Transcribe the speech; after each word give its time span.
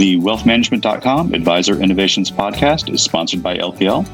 The 0.00 0.16
wealthmanagement.com 0.16 1.34
Advisor 1.34 1.74
Innovations 1.74 2.30
podcast 2.30 2.90
is 2.90 3.02
sponsored 3.02 3.42
by 3.42 3.58
LPL. 3.58 4.08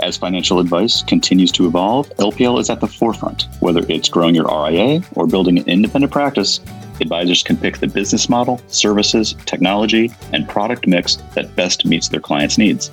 As 0.00 0.18
financial 0.18 0.58
advice 0.58 1.02
continues 1.02 1.50
to 1.52 1.64
evolve, 1.64 2.10
LPL 2.18 2.60
is 2.60 2.68
at 2.68 2.80
the 2.80 2.86
forefront. 2.86 3.48
Whether 3.60 3.82
it's 3.88 4.10
growing 4.10 4.34
your 4.34 4.44
RIA 4.44 5.00
or 5.14 5.26
building 5.26 5.58
an 5.58 5.66
independent 5.66 6.12
practice, 6.12 6.60
advisors 7.00 7.42
can 7.42 7.56
pick 7.56 7.78
the 7.78 7.86
business 7.86 8.28
model, 8.28 8.60
services, 8.66 9.34
technology, 9.46 10.12
and 10.34 10.46
product 10.46 10.86
mix 10.86 11.16
that 11.34 11.56
best 11.56 11.86
meets 11.86 12.10
their 12.10 12.20
clients' 12.20 12.58
needs. 12.58 12.90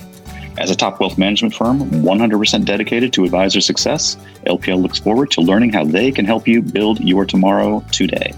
As 0.57 0.71
a 0.71 0.75
top 0.77 1.01
wealth 1.01 1.17
management 1.17 1.53
firm 1.53 1.81
100% 1.81 2.63
dedicated 2.63 3.11
to 3.11 3.25
advisor 3.25 3.59
success, 3.59 4.15
LPL 4.45 4.81
looks 4.81 4.99
forward 4.99 5.31
to 5.31 5.41
learning 5.41 5.73
how 5.73 5.83
they 5.83 6.13
can 6.13 6.23
help 6.23 6.47
you 6.47 6.61
build 6.61 7.01
your 7.01 7.25
tomorrow 7.25 7.83
today. 7.91 8.31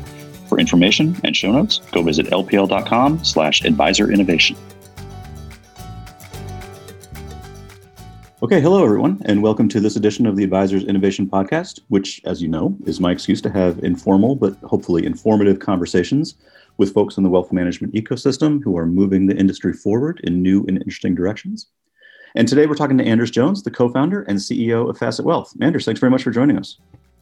For 0.50 0.60
information 0.60 1.16
and 1.24 1.38
show 1.38 1.52
notes, 1.52 1.80
go 1.92 2.02
visit 2.02 2.26
lpl.com 2.26 3.24
slash 3.24 3.64
advisor 3.64 4.12
innovation. 4.12 4.58
Okay, 8.42 8.60
hello 8.60 8.84
everyone, 8.84 9.22
and 9.26 9.44
welcome 9.44 9.70
to 9.70 9.80
this 9.80 9.96
edition 9.96 10.26
of 10.26 10.36
the 10.36 10.44
Advisors 10.44 10.86
Innovation 10.86 11.30
Podcast, 11.30 11.82
which, 11.90 12.20
as 12.26 12.42
you 12.42 12.48
know, 12.48 12.76
is 12.88 13.00
my 13.00 13.12
excuse 13.12 13.42
to 13.42 13.50
have 13.52 13.84
informal 13.84 14.36
but 14.36 14.56
hopefully 14.64 15.06
informative 15.06 15.60
conversations 15.60 16.34
with 16.78 16.96
folks 16.96 17.18
in 17.18 17.24
the 17.24 17.30
wealth 17.30 17.52
management 17.52 17.94
ecosystem 17.94 18.60
who 18.64 18.76
are 18.76 18.88
moving 18.88 19.28
the 19.28 19.38
industry 19.38 19.74
forward 19.74 20.20
in 20.24 20.42
new 20.42 20.66
and 20.68 20.78
interesting 20.78 21.14
directions. 21.14 21.68
And 22.36 22.48
today 22.48 22.66
we're 22.66 22.74
talking 22.74 22.98
to 22.98 23.04
Anders 23.04 23.30
Jones, 23.30 23.62
the 23.62 23.72
co-founder 23.72 24.24
and 24.24 24.40
CEO 24.40 24.90
of 24.90 24.98
Facet 24.98 25.26
Wealth. 25.26 25.54
Anders, 25.62 25.86
thanks 25.86 26.00
very 26.00 26.10
much 26.10 26.24
for 26.24 26.32
joining 26.32 26.58
us. 26.58 26.80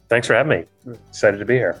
Thanks 0.08 0.26
for 0.26 0.32
having 0.32 0.66
me. 0.86 0.94
Excited 1.10 1.36
to 1.38 1.44
be 1.44 1.56
here. 1.56 1.78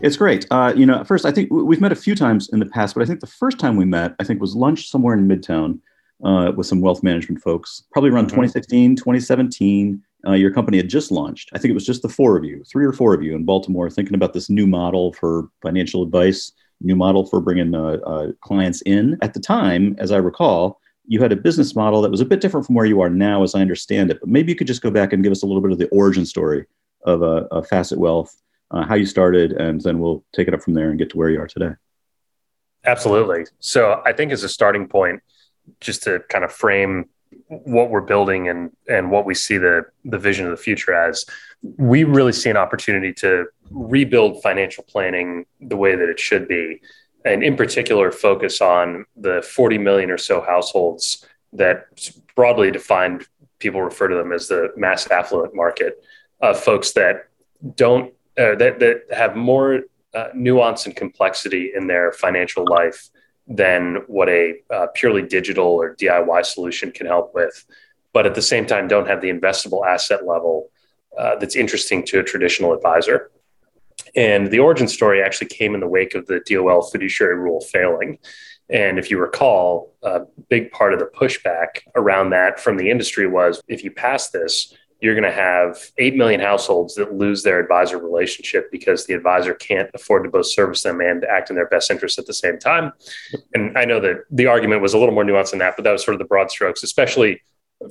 It's 0.00 0.16
great. 0.16 0.46
Uh, 0.50 0.72
you 0.74 0.86
know, 0.86 1.04
first, 1.04 1.26
I 1.26 1.30
think 1.30 1.52
we've 1.52 1.80
met 1.80 1.92
a 1.92 1.96
few 1.96 2.14
times 2.14 2.48
in 2.52 2.58
the 2.58 2.66
past, 2.66 2.94
but 2.94 3.02
I 3.02 3.06
think 3.06 3.20
the 3.20 3.26
first 3.26 3.58
time 3.58 3.76
we 3.76 3.84
met, 3.84 4.14
I 4.18 4.24
think 4.24 4.40
was 4.40 4.56
lunch 4.56 4.88
somewhere 4.88 5.14
in 5.14 5.28
Midtown 5.28 5.78
uh, 6.24 6.52
with 6.56 6.66
some 6.66 6.80
wealth 6.80 7.02
management 7.02 7.42
folks, 7.42 7.84
probably 7.92 8.10
around 8.10 8.26
mm-hmm. 8.26 8.36
2016, 8.36 8.96
2017. 8.96 10.02
Uh, 10.26 10.32
your 10.32 10.50
company 10.50 10.78
had 10.78 10.88
just 10.88 11.10
launched. 11.10 11.50
I 11.54 11.58
think 11.58 11.70
it 11.70 11.74
was 11.74 11.86
just 11.86 12.02
the 12.02 12.08
four 12.08 12.36
of 12.36 12.44
you, 12.44 12.62
three 12.64 12.84
or 12.84 12.92
four 12.92 13.14
of 13.14 13.22
you 13.22 13.34
in 13.34 13.44
Baltimore, 13.44 13.90
thinking 13.90 14.14
about 14.14 14.32
this 14.32 14.48
new 14.48 14.66
model 14.66 15.12
for 15.14 15.48
financial 15.62 16.02
advice, 16.02 16.52
new 16.80 16.96
model 16.96 17.26
for 17.26 17.40
bringing 17.40 17.74
uh, 17.74 17.98
uh, 18.06 18.32
clients 18.40 18.80
in. 18.82 19.18
At 19.22 19.34
the 19.34 19.40
time, 19.40 19.96
as 19.98 20.12
I 20.12 20.16
recall, 20.16 20.80
you 21.06 21.20
had 21.20 21.32
a 21.32 21.36
business 21.36 21.74
model 21.74 22.00
that 22.02 22.10
was 22.10 22.20
a 22.20 22.26
bit 22.26 22.40
different 22.40 22.66
from 22.66 22.74
where 22.74 22.86
you 22.86 23.00
are 23.00 23.10
now, 23.10 23.42
as 23.42 23.54
I 23.54 23.60
understand 23.60 24.10
it. 24.10 24.20
But 24.20 24.28
maybe 24.28 24.52
you 24.52 24.56
could 24.56 24.66
just 24.66 24.82
go 24.82 24.90
back 24.90 25.12
and 25.12 25.22
give 25.22 25.32
us 25.32 25.42
a 25.42 25.46
little 25.46 25.62
bit 25.62 25.72
of 25.72 25.78
the 25.78 25.88
origin 25.88 26.24
story 26.24 26.66
of, 27.04 27.22
uh, 27.22 27.46
of 27.50 27.66
Facet 27.66 27.98
Wealth 27.98 28.40
uh, 28.70 28.86
how 28.86 28.94
you 28.94 29.06
started, 29.06 29.52
and 29.52 29.80
then 29.80 29.98
we'll 29.98 30.24
take 30.32 30.48
it 30.48 30.54
up 30.54 30.62
from 30.62 30.74
there 30.74 30.90
and 30.90 30.98
get 30.98 31.10
to 31.10 31.16
where 31.16 31.30
you 31.30 31.40
are 31.40 31.46
today. 31.46 31.72
Absolutely. 32.84 33.46
So 33.58 34.02
I 34.04 34.12
think 34.12 34.32
as 34.32 34.42
a 34.42 34.48
starting 34.48 34.88
point, 34.88 35.22
just 35.80 36.04
to 36.04 36.20
kind 36.28 36.44
of 36.44 36.52
frame 36.52 37.08
what 37.48 37.90
we're 37.90 38.00
building 38.00 38.48
and 38.48 38.70
and 38.88 39.10
what 39.10 39.24
we 39.24 39.34
see 39.34 39.56
the 39.56 39.84
the 40.04 40.18
vision 40.18 40.46
of 40.46 40.50
the 40.50 40.56
future 40.56 40.94
as, 40.94 41.24
we 41.62 42.04
really 42.04 42.32
see 42.32 42.50
an 42.50 42.56
opportunity 42.56 43.12
to 43.12 43.46
rebuild 43.70 44.42
financial 44.42 44.84
planning 44.84 45.46
the 45.60 45.76
way 45.76 45.94
that 45.94 46.08
it 46.08 46.18
should 46.18 46.48
be, 46.48 46.80
and 47.24 47.42
in 47.42 47.56
particular 47.56 48.10
focus 48.10 48.60
on 48.60 49.04
the 49.16 49.42
40 49.42 49.78
million 49.78 50.10
or 50.10 50.18
so 50.18 50.40
households 50.40 51.26
that 51.52 51.86
broadly 52.34 52.70
defined 52.70 53.26
people 53.58 53.82
refer 53.82 54.08
to 54.08 54.14
them 54.14 54.32
as 54.32 54.48
the 54.48 54.72
mass 54.76 55.10
affluent 55.10 55.54
market 55.54 56.02
of 56.40 56.58
folks 56.58 56.92
that 56.92 57.28
don't 57.76 58.14
that 58.36 58.78
that 58.78 59.02
have 59.10 59.36
more 59.36 59.80
uh, 60.14 60.28
nuance 60.34 60.86
and 60.86 60.96
complexity 60.96 61.72
in 61.74 61.86
their 61.86 62.12
financial 62.12 62.64
life 62.64 63.10
than 63.46 63.96
what 64.06 64.28
a 64.28 64.54
uh, 64.70 64.86
purely 64.94 65.22
digital 65.22 65.66
or 65.66 65.94
DIY 65.96 66.44
solution 66.44 66.90
can 66.92 67.06
help 67.06 67.34
with, 67.34 67.64
but 68.12 68.26
at 68.26 68.34
the 68.34 68.42
same 68.42 68.66
time 68.66 68.88
don't 68.88 69.08
have 69.08 69.20
the 69.20 69.30
investable 69.30 69.86
asset 69.86 70.24
level 70.26 70.70
uh, 71.18 71.36
that's 71.36 71.56
interesting 71.56 72.04
to 72.06 72.20
a 72.20 72.22
traditional 72.22 72.72
advisor. 72.72 73.30
And 74.14 74.50
the 74.50 74.60
origin 74.60 74.88
story 74.88 75.22
actually 75.22 75.48
came 75.48 75.74
in 75.74 75.80
the 75.80 75.88
wake 75.88 76.14
of 76.14 76.26
the 76.26 76.40
DOL 76.48 76.82
fiduciary 76.82 77.36
rule 77.36 77.60
failing. 77.60 78.18
And 78.68 78.98
if 78.98 79.10
you 79.10 79.18
recall, 79.18 79.92
a 80.02 80.22
big 80.48 80.70
part 80.70 80.92
of 80.92 81.00
the 81.00 81.06
pushback 81.06 81.82
around 81.96 82.30
that 82.30 82.60
from 82.60 82.76
the 82.76 82.90
industry 82.90 83.26
was 83.26 83.60
if 83.68 83.82
you 83.84 83.90
pass 83.90 84.30
this, 84.30 84.74
you're 85.00 85.14
going 85.14 85.24
to 85.24 85.32
have 85.32 85.78
8 85.98 86.16
million 86.16 86.40
households 86.40 86.94
that 86.96 87.14
lose 87.14 87.42
their 87.42 87.58
advisor 87.58 87.98
relationship 87.98 88.70
because 88.70 89.06
the 89.06 89.14
advisor 89.14 89.54
can't 89.54 89.90
afford 89.94 90.24
to 90.24 90.30
both 90.30 90.46
service 90.46 90.82
them 90.82 91.00
and 91.00 91.24
act 91.24 91.50
in 91.50 91.56
their 91.56 91.68
best 91.68 91.90
interest 91.90 92.18
at 92.18 92.26
the 92.26 92.34
same 92.34 92.58
time. 92.58 92.92
And 93.54 93.76
I 93.78 93.84
know 93.86 94.00
that 94.00 94.24
the 94.30 94.46
argument 94.46 94.82
was 94.82 94.92
a 94.92 94.98
little 94.98 95.14
more 95.14 95.24
nuanced 95.24 95.50
than 95.50 95.60
that, 95.60 95.76
but 95.76 95.84
that 95.84 95.92
was 95.92 96.04
sort 96.04 96.14
of 96.14 96.18
the 96.18 96.26
broad 96.26 96.50
strokes, 96.50 96.82
especially 96.82 97.40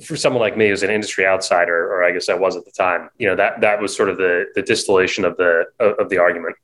for 0.02 0.16
someone 0.16 0.40
like 0.40 0.56
me 0.56 0.68
who's 0.68 0.84
an 0.84 0.90
industry 0.90 1.26
outsider, 1.26 1.92
or 1.92 2.04
I 2.04 2.12
guess 2.12 2.28
I 2.28 2.34
was 2.34 2.56
at 2.56 2.64
the 2.64 2.70
time, 2.70 3.10
you 3.18 3.26
know, 3.26 3.34
that, 3.34 3.60
that 3.60 3.80
was 3.80 3.94
sort 3.94 4.08
of 4.08 4.16
the, 4.16 4.46
the 4.54 4.62
distillation 4.62 5.24
of 5.24 5.36
the, 5.36 5.64
of 5.80 6.08
the 6.10 6.18
argument. 6.18 6.54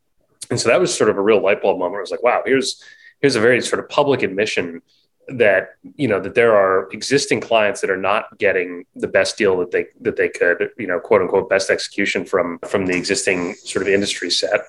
And 0.48 0.60
so 0.60 0.68
that 0.68 0.80
was 0.80 0.96
sort 0.96 1.10
of 1.10 1.18
a 1.18 1.22
real 1.22 1.42
light 1.42 1.60
bulb 1.60 1.80
moment. 1.80 1.96
I 1.96 2.00
was 2.02 2.12
like, 2.12 2.22
wow, 2.22 2.42
here's, 2.46 2.80
here's 3.20 3.34
a 3.34 3.40
very 3.40 3.60
sort 3.60 3.82
of 3.82 3.88
public 3.88 4.22
admission 4.22 4.80
that 5.28 5.70
you 5.96 6.06
know 6.06 6.20
that 6.20 6.34
there 6.34 6.54
are 6.54 6.88
existing 6.92 7.40
clients 7.40 7.80
that 7.80 7.90
are 7.90 7.96
not 7.96 8.38
getting 8.38 8.84
the 8.94 9.08
best 9.08 9.36
deal 9.36 9.56
that 9.58 9.70
they 9.72 9.86
that 10.00 10.16
they 10.16 10.28
could 10.28 10.70
you 10.78 10.86
know 10.86 11.00
quote 11.00 11.20
unquote 11.20 11.48
best 11.48 11.70
execution 11.70 12.24
from 12.24 12.58
from 12.68 12.86
the 12.86 12.96
existing 12.96 13.54
sort 13.54 13.82
of 13.82 13.88
industry 13.88 14.30
set. 14.30 14.60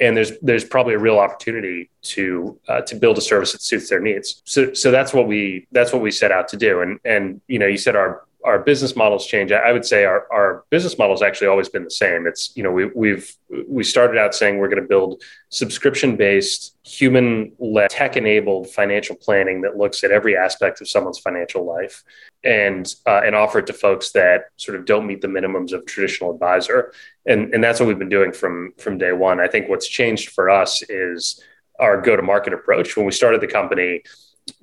And 0.00 0.16
there's 0.16 0.32
there's 0.40 0.64
probably 0.64 0.94
a 0.94 0.98
real 0.98 1.18
opportunity 1.18 1.90
to 2.02 2.58
uh, 2.68 2.82
to 2.82 2.94
build 2.94 3.18
a 3.18 3.20
service 3.20 3.52
that 3.52 3.62
suits 3.62 3.88
their 3.88 4.00
needs. 4.00 4.42
So 4.44 4.72
so 4.74 4.90
that's 4.90 5.14
what 5.14 5.26
we 5.26 5.66
that's 5.72 5.92
what 5.92 6.02
we 6.02 6.10
set 6.10 6.32
out 6.32 6.48
to 6.48 6.56
do. 6.56 6.80
And 6.80 6.98
and 7.04 7.40
you 7.46 7.58
know 7.58 7.66
you 7.66 7.78
said 7.78 7.96
our 7.96 8.24
our 8.44 8.58
business 8.58 8.96
models 8.96 9.26
change. 9.26 9.52
I 9.52 9.72
would 9.72 9.84
say 9.84 10.04
our, 10.04 10.26
our 10.32 10.64
business 10.70 10.98
model 10.98 11.14
has 11.14 11.22
actually 11.22 11.46
always 11.46 11.68
been 11.68 11.84
the 11.84 11.90
same. 11.90 12.26
It's, 12.26 12.52
you 12.56 12.62
know, 12.62 12.70
we, 12.72 12.86
we've, 12.86 13.34
we 13.68 13.84
started 13.84 14.18
out 14.18 14.34
saying 14.34 14.58
we're 14.58 14.68
going 14.68 14.82
to 14.82 14.88
build 14.88 15.22
subscription 15.48 16.16
based, 16.16 16.76
human 16.82 17.52
led, 17.58 17.90
tech 17.90 18.16
enabled 18.16 18.68
financial 18.70 19.14
planning 19.14 19.60
that 19.62 19.76
looks 19.76 20.02
at 20.02 20.10
every 20.10 20.36
aspect 20.36 20.80
of 20.80 20.88
someone's 20.88 21.18
financial 21.18 21.64
life 21.64 22.02
and, 22.42 22.94
uh, 23.06 23.20
and 23.24 23.34
offer 23.34 23.60
it 23.60 23.66
to 23.66 23.72
folks 23.72 24.12
that 24.12 24.46
sort 24.56 24.78
of 24.78 24.86
don't 24.86 25.06
meet 25.06 25.20
the 25.20 25.28
minimums 25.28 25.72
of 25.72 25.86
traditional 25.86 26.32
advisor. 26.32 26.92
And, 27.26 27.54
and 27.54 27.62
that's 27.62 27.78
what 27.78 27.86
we've 27.86 27.98
been 27.98 28.08
doing 28.08 28.32
from, 28.32 28.72
from 28.78 28.98
day 28.98 29.12
one. 29.12 29.40
I 29.40 29.46
think 29.46 29.68
what's 29.68 29.86
changed 29.86 30.30
for 30.30 30.50
us 30.50 30.82
is 30.88 31.40
our 31.78 32.00
go 32.00 32.16
to 32.16 32.22
market 32.22 32.52
approach. 32.52 32.96
When 32.96 33.06
we 33.06 33.12
started 33.12 33.40
the 33.40 33.46
company, 33.46 34.02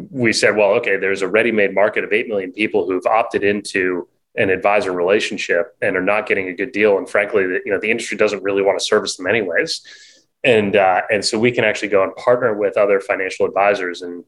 we 0.09 0.33
said, 0.33 0.55
well, 0.55 0.71
okay, 0.71 0.97
there's 0.97 1.21
a 1.21 1.27
ready-made 1.27 1.73
market 1.73 2.03
of 2.03 2.13
8 2.13 2.27
million 2.27 2.51
people 2.51 2.87
who've 2.87 3.05
opted 3.05 3.43
into 3.43 4.07
an 4.35 4.49
advisor 4.49 4.91
relationship 4.91 5.75
and 5.81 5.95
are 5.97 6.01
not 6.01 6.27
getting 6.27 6.47
a 6.47 6.53
good 6.53 6.71
deal. 6.71 6.97
And 6.97 7.09
frankly, 7.09 7.45
the, 7.45 7.61
you 7.65 7.71
know, 7.71 7.79
the 7.79 7.91
industry 7.91 8.17
doesn't 8.17 8.43
really 8.43 8.61
want 8.61 8.79
to 8.79 8.85
service 8.85 9.17
them 9.17 9.27
anyways. 9.27 9.81
And, 10.43 10.75
uh, 10.75 11.01
and 11.11 11.23
so 11.23 11.37
we 11.37 11.51
can 11.51 11.65
actually 11.65 11.89
go 11.89 12.03
and 12.03 12.15
partner 12.15 12.53
with 12.53 12.77
other 12.77 13.01
financial 13.01 13.45
advisors 13.45 14.01
and 14.01 14.23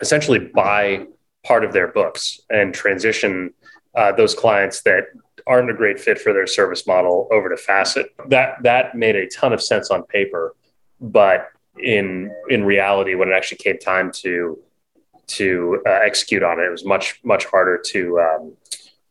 essentially 0.00 0.38
buy 0.38 1.06
part 1.44 1.64
of 1.64 1.72
their 1.72 1.88
books 1.88 2.40
and 2.50 2.74
transition 2.74 3.52
uh, 3.94 4.12
those 4.12 4.34
clients 4.34 4.82
that 4.82 5.04
aren't 5.46 5.70
a 5.70 5.74
great 5.74 6.00
fit 6.00 6.18
for 6.18 6.32
their 6.32 6.46
service 6.46 6.86
model 6.86 7.28
over 7.30 7.48
to 7.48 7.56
Facet. 7.56 8.12
That, 8.28 8.62
that 8.62 8.96
made 8.96 9.16
a 9.16 9.28
ton 9.28 9.52
of 9.52 9.62
sense 9.62 9.90
on 9.90 10.02
paper, 10.02 10.54
but 11.00 11.50
in, 11.78 12.32
in 12.48 12.64
reality, 12.64 13.14
when 13.14 13.28
it 13.28 13.32
actually 13.32 13.58
came 13.58 13.78
time 13.78 14.10
to 14.16 14.58
to 15.28 15.82
uh, 15.86 16.00
execute 16.04 16.42
on 16.42 16.60
it. 16.60 16.64
It 16.64 16.70
was 16.70 16.84
much 16.84 17.20
much 17.24 17.46
harder 17.46 17.80
to 17.86 18.20
um, 18.20 18.56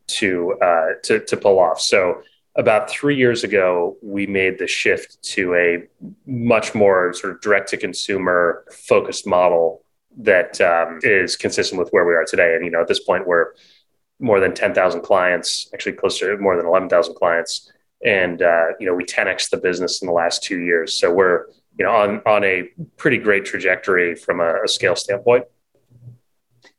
to, 0.07 0.53
uh, 0.61 0.87
to 1.03 1.19
to 1.19 1.37
pull 1.37 1.59
off. 1.59 1.81
So 1.81 2.21
about 2.55 2.89
three 2.89 3.15
years 3.15 3.43
ago, 3.43 3.97
we 4.01 4.27
made 4.27 4.59
the 4.59 4.67
shift 4.67 5.21
to 5.21 5.55
a 5.55 5.83
much 6.25 6.73
more 6.73 7.13
sort 7.13 7.33
of 7.33 7.41
direct 7.41 7.69
to 7.69 7.77
consumer 7.77 8.63
focused 8.71 9.27
model 9.27 9.83
that 10.17 10.61
um, 10.61 10.99
is 11.03 11.35
consistent 11.35 11.79
with 11.79 11.89
where 11.89 12.05
we 12.05 12.13
are 12.13 12.23
today. 12.23 12.55
And 12.55 12.63
you 12.63 12.71
know, 12.71 12.81
at 12.81 12.87
this 12.87 13.01
point, 13.01 13.27
we're 13.27 13.53
more 14.19 14.39
than 14.39 14.53
ten 14.53 14.73
thousand 14.73 15.01
clients, 15.01 15.69
actually 15.73 15.93
closer 15.93 16.35
to 16.35 16.41
more 16.41 16.55
than 16.55 16.65
eleven 16.65 16.87
thousand 16.87 17.15
clients, 17.15 17.71
and 18.03 18.41
uh, 18.41 18.67
you 18.79 18.85
know, 18.85 18.93
we 18.93 19.03
10x 19.03 19.49
the 19.49 19.57
business 19.57 20.01
in 20.01 20.07
the 20.07 20.13
last 20.13 20.43
two 20.43 20.59
years. 20.61 20.93
So 20.93 21.13
we're 21.13 21.47
you 21.77 21.83
know 21.85 21.91
on 21.91 22.21
on 22.25 22.43
a 22.45 22.69
pretty 22.95 23.17
great 23.17 23.43
trajectory 23.43 24.15
from 24.15 24.39
a, 24.39 24.63
a 24.63 24.67
scale 24.67 24.95
standpoint. 24.95 25.45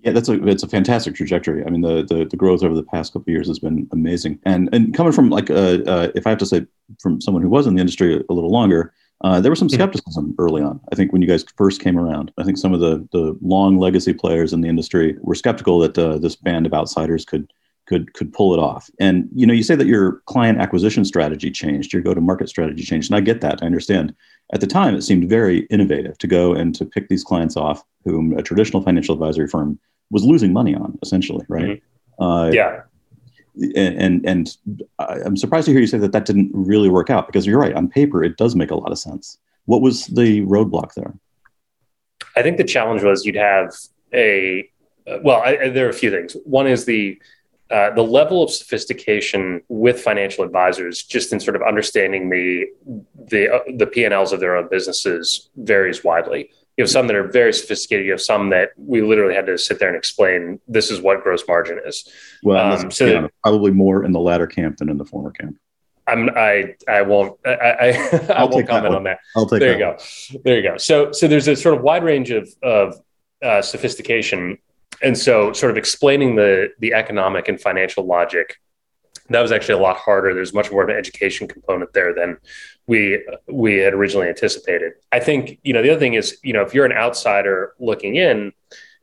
Yeah, 0.01 0.13
that's 0.13 0.29
a 0.29 0.47
it's 0.47 0.63
a 0.63 0.69
fantastic 0.69 1.15
trajectory. 1.15 1.65
I 1.65 1.71
mean, 1.71 1.81
the 1.81 2.05
the, 2.05 2.27
the 2.27 2.37
growth 2.37 2.63
over 2.63 2.75
the 2.75 2.83
past 2.83 3.13
couple 3.13 3.25
of 3.25 3.29
years 3.29 3.49
has 3.49 3.59
been 3.59 3.89
amazing. 3.93 4.39
And 4.45 4.69
and 4.73 4.95
coming 4.95 5.13
from 5.13 5.31
like, 5.31 5.51
uh, 5.51 5.79
uh, 5.87 6.09
if 6.15 6.27
I 6.27 6.31
have 6.31 6.39
to 6.39 6.47
say, 6.47 6.67
from 7.01 7.21
someone 7.21 7.43
who 7.43 7.49
was 7.49 7.67
in 7.67 7.75
the 7.75 7.81
industry 7.81 8.23
a 8.29 8.33
little 8.33 8.51
longer, 8.51 8.93
uh, 9.23 9.41
there 9.41 9.51
was 9.51 9.59
some 9.59 9.71
skepticism 9.71 10.35
early 10.39 10.63
on. 10.63 10.81
I 10.93 10.97
think 10.97 11.13
when 11.13 11.23
you 11.23 11.29
guys 11.29 11.45
first 11.57 11.81
came 11.81 11.99
around, 11.99 12.31
I 12.39 12.45
think 12.45 12.59
some 12.59 12.75
of 12.75 12.81
the 12.81 13.09
the 13.13 13.37
long 13.41 13.79
legacy 13.79 14.13
players 14.13 14.53
in 14.53 14.61
the 14.61 14.69
industry 14.69 15.17
were 15.23 15.35
skeptical 15.35 15.79
that 15.81 15.99
uh, 15.99 16.19
this 16.19 16.37
band 16.37 16.67
of 16.67 16.75
outsiders 16.75 17.25
could 17.25 17.51
could 17.87 18.13
could 18.15 18.33
pull 18.33 18.53
it 18.53 18.59
off. 18.59 18.91
And 19.01 19.29
you 19.35 19.47
know, 19.47 19.55
you 19.55 19.63
say 19.63 19.75
that 19.77 19.87
your 19.87 20.23
client 20.27 20.59
acquisition 20.61 21.05
strategy 21.05 21.51
changed, 21.51 21.93
your 21.93 22.03
go-to-market 22.03 22.49
strategy 22.49 22.83
changed, 22.83 23.11
and 23.11 23.17
I 23.17 23.21
get 23.21 23.41
that. 23.41 23.63
I 23.63 23.67
understand. 23.67 24.15
At 24.53 24.61
the 24.61 24.67
time, 24.67 24.95
it 24.95 25.03
seemed 25.03 25.29
very 25.29 25.61
innovative 25.71 26.19
to 26.19 26.27
go 26.27 26.55
and 26.55 26.75
to 26.77 26.85
pick 26.85 27.09
these 27.09 27.25
clients 27.25 27.57
off 27.57 27.83
whom 28.05 28.37
a 28.39 28.43
traditional 28.43 28.83
financial 28.83 29.15
advisory 29.15 29.49
firm 29.49 29.79
was 30.11 30.23
losing 30.25 30.53
money 30.53 30.75
on, 30.75 30.99
essentially, 31.03 31.45
right? 31.49 31.83
Mm-hmm. 32.21 32.23
Uh, 32.23 32.51
yeah. 32.51 32.83
And, 33.75 34.25
and 34.25 34.27
and 34.27 34.83
I'm 34.99 35.37
surprised 35.37 35.67
to 35.67 35.73
hear 35.73 35.81
you 35.81 35.87
say 35.87 35.99
that 35.99 36.13
that 36.13 36.27
didn't 36.27 36.51
really 36.53 36.91
work 36.91 37.09
out 37.09 37.27
because 37.27 37.47
you're 37.47 37.59
right. 37.59 37.75
On 37.75 37.89
paper, 37.89 38.23
it 38.23 38.37
does 38.37 38.55
make 38.55 38.71
a 38.71 38.77
lot 38.77 38.93
of 38.93 38.99
sense. 38.99 39.39
What 39.65 39.81
was 39.81 40.07
the 40.07 40.43
roadblock 40.43 40.95
there? 40.95 41.15
I 42.37 42.43
think 42.43 42.59
the 42.59 42.65
challenge 42.65 43.03
was 43.03 43.25
you'd 43.25 43.37
have 43.37 43.75
a 44.13 44.69
well, 45.23 45.41
I, 45.41 45.69
there 45.69 45.87
are 45.87 45.91
a 45.91 45.95
few 45.95 46.11
things. 46.11 46.37
One 46.45 46.67
is 46.67 46.85
the 46.85 47.21
uh, 47.71 47.91
the 47.91 48.03
level 48.03 48.43
of 48.43 48.51
sophistication 48.51 49.61
with 49.69 50.01
financial 50.01 50.45
advisors, 50.45 51.03
just 51.03 51.33
in 51.33 51.41
sort 51.41 51.57
of 51.57 51.63
understanding 51.63 52.31
the 52.31 52.67
the 53.29 53.55
uh, 53.55 53.59
the 53.77 53.87
P 53.87 54.05
and 54.05 54.15
Ls 54.15 54.33
of 54.33 54.41
their 54.41 54.57
own 54.57 54.69
businesses, 54.69 55.51
varies 55.57 56.05
widely. 56.05 56.51
You 56.77 56.83
have 56.83 56.91
some 56.91 57.07
that 57.07 57.17
are 57.17 57.27
very 57.27 57.53
sophisticated. 57.53 58.05
You 58.05 58.13
have 58.13 58.21
some 58.21 58.51
that 58.51 58.71
we 58.77 59.03
literally 59.03 59.35
had 59.35 59.47
to 59.47 59.57
sit 59.57 59.79
there 59.79 59.89
and 59.89 59.97
explain 59.97 60.61
this 60.69 60.91
is 60.91 61.01
what 61.01 61.23
gross 61.23 61.43
margin 61.49 61.81
is. 61.85 62.09
Well, 62.43 62.81
um, 62.85 62.91
so 62.91 63.07
that, 63.07 63.31
probably 63.43 63.73
more 63.73 64.05
in 64.05 64.13
the 64.13 64.21
latter 64.21 64.47
camp 64.47 64.77
than 64.77 64.89
in 64.89 64.99
the 64.99 65.05
former 65.05 65.31
camp. 65.31 65.57
I'm 66.07 66.31
I 66.37 66.77
I 66.87 67.03
won't 67.03 67.39
I 67.45 67.51
I, 67.51 68.33
I 68.37 68.45
won't 68.45 68.69
comment 68.69 68.95
on 68.95 69.05
that. 69.05 69.19
I'll 69.35 69.47
take 69.47 69.61
there 69.61 69.73
you 69.73 69.79
go. 69.79 69.99
There 70.45 70.57
you 70.57 70.63
go. 70.63 70.77
So 70.77 71.11
so 71.13 71.27
there's 71.27 71.49
a 71.49 71.57
sort 71.57 71.77
of 71.77 71.83
wide 71.83 72.05
range 72.05 72.31
of 72.31 72.49
of 72.63 73.01
uh, 73.43 73.63
sophistication 73.63 74.59
and 75.03 75.17
so 75.17 75.53
sort 75.53 75.71
of 75.71 75.77
explaining 75.77 76.37
the 76.37 76.69
the 76.79 76.95
economic 76.95 77.49
and 77.49 77.61
financial 77.61 78.07
logic 78.07 78.57
that 79.31 79.41
was 79.41 79.53
actually 79.53 79.75
a 79.75 79.83
lot 79.83 79.97
harder. 79.97 80.35
There's 80.35 80.55
much 80.55 80.71
more 80.71 80.83
of 80.83 80.89
an 80.89 80.97
education 80.97 81.49
component 81.49 81.93
there 81.93 82.15
than 82.15 82.39
we 82.87 83.25
we 83.49 83.77
had 83.77 83.95
originally 83.95 84.29
anticipated. 84.29 84.93
I 85.13 85.21
think 85.21 85.59
you 85.63 85.73
know 85.73 85.83
the 85.83 85.91
other 85.91 86.01
thing 86.01 86.15
is 86.15 86.39
you 86.43 86.53
know 86.53 86.63
if 86.63 86.75
you're 86.75 86.87
an 86.87 86.93
outsider 86.93 87.75
looking 87.79 88.17
in 88.17 88.53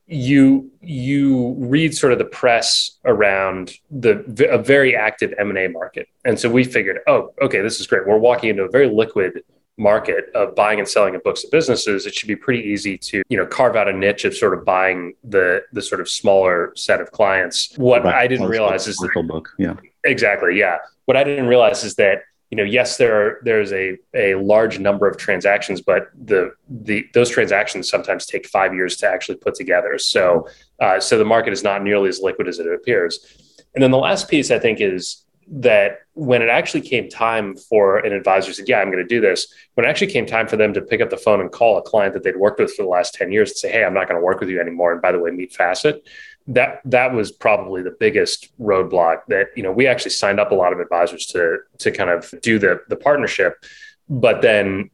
you 0.06 0.70
you 0.82 1.56
read 1.58 1.96
sort 1.96 2.12
of 2.12 2.20
the 2.20 2.26
press 2.26 2.98
around 3.06 3.74
the 3.90 4.48
a 4.50 4.58
very 4.58 4.96
active 4.96 5.34
m&a 5.38 5.68
market. 5.68 6.08
And 6.26 6.40
so 6.40 6.50
we 6.50 6.64
figured 6.64 7.00
oh 7.08 7.34
okay 7.42 7.62
this 7.62 7.80
is 7.80 7.88
great. 7.88 8.08
We're 8.08 8.18
walking 8.18 8.50
into 8.50 8.64
a 8.64 8.70
very 8.70 8.90
liquid 8.90 9.44
market 9.78 10.26
of 10.36 10.56
buying 10.56 10.80
and 10.80 10.88
selling 10.88 11.16
of 11.16 11.24
books 11.24 11.44
of 11.44 11.52
businesses, 11.52 12.06
it 12.06 12.14
should 12.14 12.28
be 12.28 12.36
pretty 12.36 12.62
easy 12.62 12.98
to, 12.98 13.24
you 13.28 13.38
know, 13.38 13.46
carve 13.46 13.76
out 13.76 13.88
a 13.88 13.94
niche 13.94 14.24
of 14.26 14.36
sort 14.36 14.54
of 14.54 14.64
buying 14.64 15.14
the 15.24 15.64
the 15.72 15.82
sort 15.82 16.00
of 16.00 16.08
smaller 16.08 16.72
set 16.76 17.02
of 17.02 17.12
clients. 17.12 17.74
What 17.78 18.04
right. 18.04 18.14
I 18.14 18.28
didn't 18.28 18.48
realize 18.48 18.88
is 18.88 18.98
that 18.98 19.28
book. 19.28 19.50
Yeah. 19.58 19.76
Exactly. 20.04 20.58
Yeah. 20.58 20.78
What 21.06 21.18
I 21.18 21.24
didn't 21.24 21.48
realize 21.48 21.84
is 21.84 21.96
that, 21.96 22.24
you 22.52 22.58
know, 22.58 22.64
yes, 22.64 22.98
there 22.98 23.16
are 23.20 23.40
there's 23.44 23.74
a 23.74 23.98
a 24.14 24.36
large 24.36 24.78
number 24.78 25.08
of 25.08 25.18
transactions, 25.18 25.82
but 25.82 26.10
the 26.14 26.52
the 26.70 27.06
those 27.14 27.30
transactions 27.30 27.90
sometimes 27.90 28.28
take 28.28 28.46
five 28.48 28.76
years 28.76 28.96
to 28.98 29.08
actually 29.08 29.38
put 29.38 29.56
together. 29.56 29.98
So 29.98 30.48
uh, 30.80 31.00
so 31.00 31.18
the 31.18 31.26
market 31.26 31.52
is 31.52 31.64
not 31.64 31.82
nearly 31.82 32.10
as 32.10 32.20
liquid 32.22 32.48
as 32.48 32.60
it 32.60 32.68
appears. 32.68 33.26
And 33.74 33.82
then 33.82 33.90
the 33.90 33.98
last 33.98 34.30
piece 34.30 34.52
I 34.52 34.60
think 34.60 34.82
is 34.82 35.26
that 35.48 36.00
when 36.14 36.42
it 36.42 36.50
actually 36.50 36.82
came 36.82 37.10
time 37.10 37.56
for 37.56 37.98
an 37.98 38.14
advisor 38.14 38.54
said, 38.54 38.70
Yeah, 38.70 38.80
I'm 38.80 38.92
going 38.92 39.04
to 39.04 39.08
do 39.08 39.22
this, 39.22 39.48
when 39.74 39.86
it 39.86 39.90
actually 39.90 40.12
came 40.12 40.26
time 40.26 40.48
for 40.48 40.58
them 40.58 40.74
to 40.74 40.82
pick 40.82 41.02
up 41.02 41.10
the 41.10 41.18
phone 41.18 41.42
and 41.42 41.52
call 41.52 41.78
a 41.78 41.82
client 41.82 42.14
that 42.14 42.24
they'd 42.24 42.38
worked 42.38 42.60
with 42.60 42.74
for 42.74 42.84
the 42.84 42.90
last 42.90 43.14
10 43.16 43.32
years 43.32 43.52
and 43.52 43.58
say, 43.58 43.72
Hey, 43.72 43.84
I'm 43.84 43.94
not 43.94 44.08
going 44.08 44.20
to 44.20 44.26
work 44.26 44.40
with 44.40 44.50
you 44.50 44.60
anymore. 44.60 44.94
And 44.94 45.02
by 45.02 45.12
the 45.12 45.20
way, 45.20 45.32
meet 45.32 45.54
Facet. 45.54 46.08
That 46.48 46.82
that 46.86 47.14
was 47.14 47.32
probably 47.32 47.84
the 47.84 47.96
biggest 47.98 48.50
roadblock 48.60 49.22
that, 49.30 49.48
you 49.56 49.64
know, 49.64 49.72
we 49.72 49.88
actually 49.88 50.12
signed 50.12 50.42
up 50.42 50.52
a 50.52 50.56
lot 50.56 50.74
of 50.74 50.80
advisors 50.80 51.26
to 51.28 51.60
to 51.80 51.92
kind 51.92 52.10
of 52.10 52.34
do 52.42 52.60
the 52.60 52.82
the 52.90 52.98
partnership. 52.98 53.64
But 54.10 54.42
then 54.42 54.90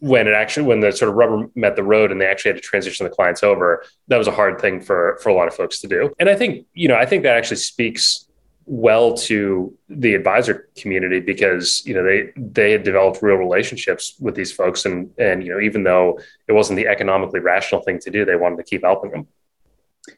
when 0.00 0.26
it 0.26 0.32
actually 0.32 0.66
when 0.66 0.80
the 0.80 0.92
sort 0.92 1.10
of 1.10 1.16
rubber 1.16 1.48
met 1.54 1.76
the 1.76 1.82
road 1.82 2.10
and 2.10 2.20
they 2.20 2.26
actually 2.26 2.52
had 2.52 2.56
to 2.56 2.62
transition 2.62 3.04
the 3.04 3.10
clients 3.10 3.42
over, 3.42 3.84
that 4.08 4.16
was 4.16 4.26
a 4.26 4.32
hard 4.32 4.58
thing 4.58 4.80
for 4.80 5.18
for 5.22 5.28
a 5.28 5.34
lot 5.34 5.48
of 5.48 5.54
folks 5.54 5.80
to 5.80 5.88
do. 5.88 6.12
And 6.18 6.30
I 6.30 6.34
think, 6.34 6.66
you 6.72 6.88
know, 6.88 6.96
I 6.96 7.04
think 7.04 7.22
that 7.24 7.36
actually 7.36 7.58
speaks 7.58 8.25
well 8.66 9.14
to 9.14 9.72
the 9.88 10.14
advisor 10.14 10.68
community 10.76 11.20
because 11.20 11.86
you 11.86 11.94
know 11.94 12.02
they 12.02 12.32
they 12.36 12.72
had 12.72 12.82
developed 12.82 13.22
real 13.22 13.36
relationships 13.36 14.16
with 14.18 14.34
these 14.34 14.52
folks 14.52 14.84
and 14.84 15.08
and 15.18 15.44
you 15.44 15.52
know 15.52 15.60
even 15.60 15.84
though 15.84 16.18
it 16.48 16.52
wasn't 16.52 16.76
the 16.76 16.88
economically 16.88 17.38
rational 17.38 17.80
thing 17.82 17.98
to 17.98 18.10
do 18.10 18.24
they 18.24 18.34
wanted 18.34 18.56
to 18.56 18.64
keep 18.64 18.82
helping 18.82 19.12
them 19.12 19.26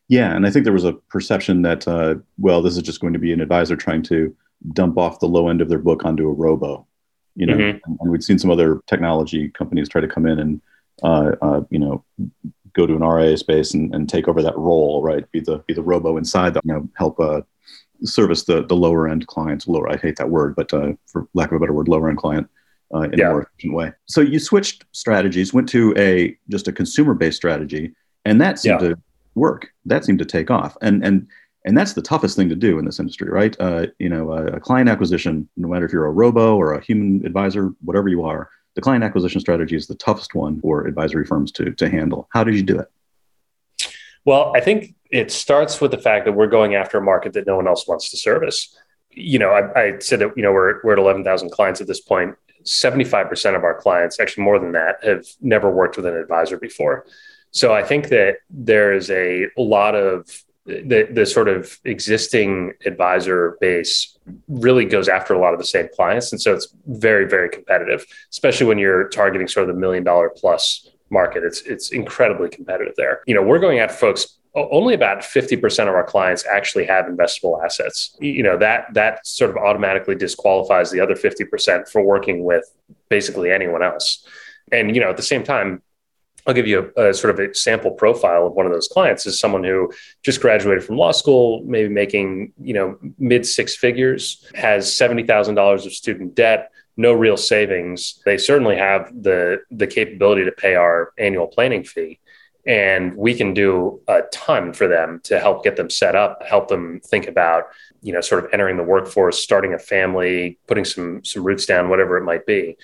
yeah 0.09 0.35
and 0.35 0.47
i 0.47 0.51
think 0.51 0.65
there 0.65 0.73
was 0.73 0.85
a 0.85 0.95
perception 1.11 1.61
that 1.61 1.87
uh, 1.87 2.15
well 2.39 2.63
this 2.63 2.77
is 2.77 2.83
just 2.83 3.01
going 3.01 3.13
to 3.13 3.19
be 3.19 3.35
an 3.35 3.41
advisor 3.43 3.77
trying 3.77 4.03
to 4.03 4.35
dump 4.73 4.97
off 4.97 5.21
the 5.21 5.29
low 5.29 5.49
end 5.49 5.61
of 5.61 5.69
their 5.69 5.79
book 5.79 6.07
onto 6.07 6.27
a 6.27 6.33
robo 6.33 6.87
you 7.37 7.45
know 7.45 7.55
mm-hmm. 7.55 7.79
and, 7.85 7.99
and, 8.01 8.11
we'd 8.11 8.25
seen 8.25 8.39
some 8.39 8.51
other 8.51 8.81
technology 8.87 9.51
companies 9.51 9.91
try 9.91 10.01
to 10.01 10.09
come 10.09 10.27
in 10.27 10.39
and 10.39 10.61
uh, 11.03 11.33
uh, 11.43 11.61
you 11.71 11.79
know 11.79 12.03
go 12.79 12.87
to 12.87 12.95
an 12.95 13.03
RIA 13.03 13.37
space 13.37 13.75
and, 13.75 13.93
and 13.95 14.09
take 14.09 14.29
over 14.29 14.41
that 14.43 14.57
role, 14.57 15.03
right? 15.03 15.31
Be 15.33 15.41
the 15.41 15.59
be 15.67 15.75
the 15.75 15.83
robo 15.83 16.17
inside 16.17 16.55
that 16.55 16.65
you 16.65 16.73
know 16.73 16.89
help 16.95 17.19
uh, 17.19 17.41
service 18.05 18.45
the 18.45 18.65
the 18.65 18.77
lower 18.77 19.09
end 19.09 19.27
clients. 19.27 19.67
Lower, 19.67 19.91
I 19.91 19.97
hate 19.97 20.17
that 20.17 20.31
word, 20.31 20.55
but 20.57 20.73
uh, 20.73 20.93
for 21.07 21.29
lack 21.35 21.51
of 21.51 21.57
a 21.57 21.61
better 21.61 21.73
word, 21.73 21.89
lower 21.89 22.09
end 22.09 22.19
client 22.19 22.49
uh, 22.95 23.01
in 23.01 23.19
yeah. 23.19 23.29
a 23.29 23.31
more 23.31 23.43
efficient 23.43 23.75
way. 23.75 23.93
So 24.07 24.21
you 24.21 24.39
switched 24.39 24.85
strategies, 24.93 25.53
went 25.53 25.69
to 25.71 25.95
a 25.97 26.37
just 26.51 26.69
a 26.69 26.73
consumer 26.73 27.15
based 27.15 27.37
strategy, 27.37 27.95
and 28.25 28.41
that 28.41 28.59
seemed 28.59 28.81
yeah. 28.81 28.89
to 28.89 28.99
work. 29.35 29.71
That 29.85 30.05
seemed 30.05 30.19
to 30.21 30.25
take 30.25 30.51
off, 30.51 30.77
and 30.83 31.05
and 31.05 31.27
and 31.65 31.77
that's 31.77 31.93
the 31.93 32.03
toughest 32.03 32.37
thing 32.37 32.49
to 32.49 32.57
do 32.57 32.79
in 32.79 32.85
this 32.85 33.01
industry, 33.01 33.29
right? 33.29 33.57
Uh, 33.61 33.87
you 33.99 34.09
know, 34.09 34.33
a, 34.33 34.47
a 34.47 34.61
client 34.61 34.89
acquisition, 34.89 35.49
no 35.57 35.69
matter 35.69 35.85
if 35.85 35.93
you're 35.93 36.07
a 36.07 36.13
robo 36.13 36.57
or 36.57 36.75
a 36.75 36.83
human 36.83 37.27
advisor, 37.27 37.75
whatever 37.83 38.09
you 38.09 38.25
are, 38.25 38.49
the 38.75 38.81
client 38.81 39.05
acquisition 39.05 39.41
strategy 39.41 39.77
is 39.77 39.87
the 39.87 39.97
toughest 39.97 40.35
one 40.35 40.61
for 40.61 40.87
advisory 40.87 41.27
firms 41.27 41.53
to 41.53 41.73
to 41.73 41.89
handle. 41.89 42.29
How 42.33 42.45
did 42.45 42.55
you 42.55 42.63
do 42.63 42.79
it? 42.79 42.91
Well, 44.25 44.53
I 44.55 44.61
think 44.61 44.95
it 45.11 45.31
starts 45.31 45.81
with 45.81 45.91
the 45.91 45.99
fact 45.99 46.25
that 46.27 46.33
we're 46.33 46.49
going 46.49 46.75
after 46.75 46.99
a 46.99 47.03
market 47.03 47.33
that 47.33 47.47
no 47.47 47.57
one 47.57 47.67
else 47.67 47.87
wants 47.87 48.11
to 48.11 48.17
service. 48.17 48.77
You 49.11 49.39
know, 49.39 49.51
I, 49.51 49.81
I 49.81 49.99
said 49.99 50.21
that, 50.21 50.37
you 50.37 50.43
know, 50.43 50.53
we're, 50.53 50.81
we're 50.83 50.93
at 50.93 50.99
11,000 50.99 51.51
clients 51.51 51.81
at 51.81 51.87
this 51.87 52.01
point. 52.01 52.35
75% 52.65 53.57
of 53.57 53.65
our 53.65 53.75
clients, 53.75 54.21
actually 54.21 54.45
more 54.45 54.59
than 54.59 54.73
that, 54.73 55.03
have 55.03 55.25
never 55.41 55.71
worked 55.71 55.97
with 55.97 56.07
an 56.07 56.17
advisor 56.17 56.59
before. 56.59 57.07
So 57.51 57.73
I 57.73 57.83
think 57.83 58.09
that 58.09 58.37
there 58.51 58.93
is 58.93 59.11
a 59.11 59.47
lot 59.57 59.95
of 59.95 60.29
the, 60.67 61.09
the 61.11 61.25
sort 61.25 61.49
of 61.49 61.79
existing 61.85 62.75
advisor 62.85 63.57
base 63.59 64.19
really 64.49 64.85
goes 64.85 65.09
after 65.09 65.33
a 65.33 65.39
lot 65.39 65.55
of 65.55 65.59
the 65.59 65.65
same 65.65 65.89
clients. 65.97 66.31
And 66.31 66.41
so 66.41 66.55
it's 66.55 66.75
very, 66.87 67.27
very 67.27 67.49
competitive, 67.49 68.05
especially 68.31 68.67
when 68.67 68.77
you're 68.77 69.09
targeting 69.09 69.49
sort 69.49 69.69
of 69.69 69.75
the 69.75 69.81
million 69.81 70.05
dollar 70.05 70.31
plus 70.35 70.91
market. 71.09 71.43
It's, 71.43 71.63
it's 71.63 71.91
incredibly 71.91 72.51
competitive 72.51 72.93
there. 72.99 73.23
You 73.27 73.35
know, 73.35 73.43
we're 73.43 73.61
going 73.61 73.79
after 73.79 73.97
folks 73.97 74.38
only 74.55 74.95
about 74.95 75.21
50% 75.21 75.83
of 75.83 75.95
our 75.95 76.05
clients 76.05 76.45
actually 76.47 76.87
have 76.87 77.07
investable 77.07 77.63
assets. 77.65 78.17
You 78.21 78.43
know 78.43 78.57
that 78.59 78.95
that 78.95 79.27
sort 79.27 79.51
of 79.51 79.57
automatically 79.57 80.15
disqualifies 80.15 80.91
the 80.91 81.01
other 81.01 81.15
50% 81.15 81.89
for 81.89 82.03
working 82.03 82.45
with 82.45 82.65
basically 83.09 83.51
anyone 83.51 83.83
else. 83.83 84.27
And 84.73 84.95
you 84.95 85.01
know 85.01 85.11
at 85.11 85.17
the 85.17 85.23
same 85.23 85.45
time 85.45 85.83
I'll 86.47 86.55
give 86.55 86.67
you 86.67 86.91
a, 86.97 87.11
a, 87.11 87.15
sort 87.15 87.39
of 87.39 87.41
a 87.41 87.55
sample 87.55 87.91
profile 87.91 88.47
of 88.47 88.55
one 88.55 88.65
of 88.65 88.73
those 88.73 88.89
clients 88.89 89.27
is 89.27 89.39
someone 89.39 89.63
who 89.63 89.93
just 90.23 90.41
graduated 90.41 90.83
from 90.83 90.97
law 90.97 91.13
school, 91.13 91.63
maybe 91.65 91.91
making, 91.91 92.55
you 92.59 92.73
know, 92.73 92.99
mid 93.19 93.45
six 93.45 93.77
figures, 93.77 94.47
has 94.55 94.87
$70,000 94.87 95.85
of 95.85 95.93
student 95.93 96.35
debt, 96.35 96.71
no 96.97 97.13
real 97.13 97.37
savings. 97.37 98.23
They 98.25 98.39
certainly 98.39 98.77
have 98.77 99.13
the 99.23 99.59
the 99.71 99.87
capability 99.87 100.45
to 100.47 100.53
pay 100.53 100.75
our 100.75 101.13
annual 101.19 101.49
planning 101.49 101.85
fee 101.85 102.19
and 102.69 103.17
we 103.17 103.35
can 103.35 103.55
do 103.55 103.99
a 104.09 104.21
ton 104.31 104.75
for 104.75 104.87
them 104.87 105.21
to 105.25 105.41
help 105.41 105.65
get 105.65 105.77
them 105.77 105.89
set 105.89 106.15
up 106.15 106.43
help 106.47 106.69
them 106.69 107.01
think 107.01 107.27
about 107.27 107.65
you 108.03 108.13
know 108.13 108.21
sort 108.21 108.45
of 108.45 108.51
entering 108.53 108.77
the 108.77 108.83
workforce 108.83 109.43
starting 109.43 109.75
a 109.75 109.79
family 109.79 110.59
putting 110.69 110.85
some 110.85 111.25
some 111.25 111.43
roots 111.43 111.67
down 111.67 111.89
whatever 111.89 112.17
it 112.17 112.25
might 112.25 112.47
be. 112.47 112.77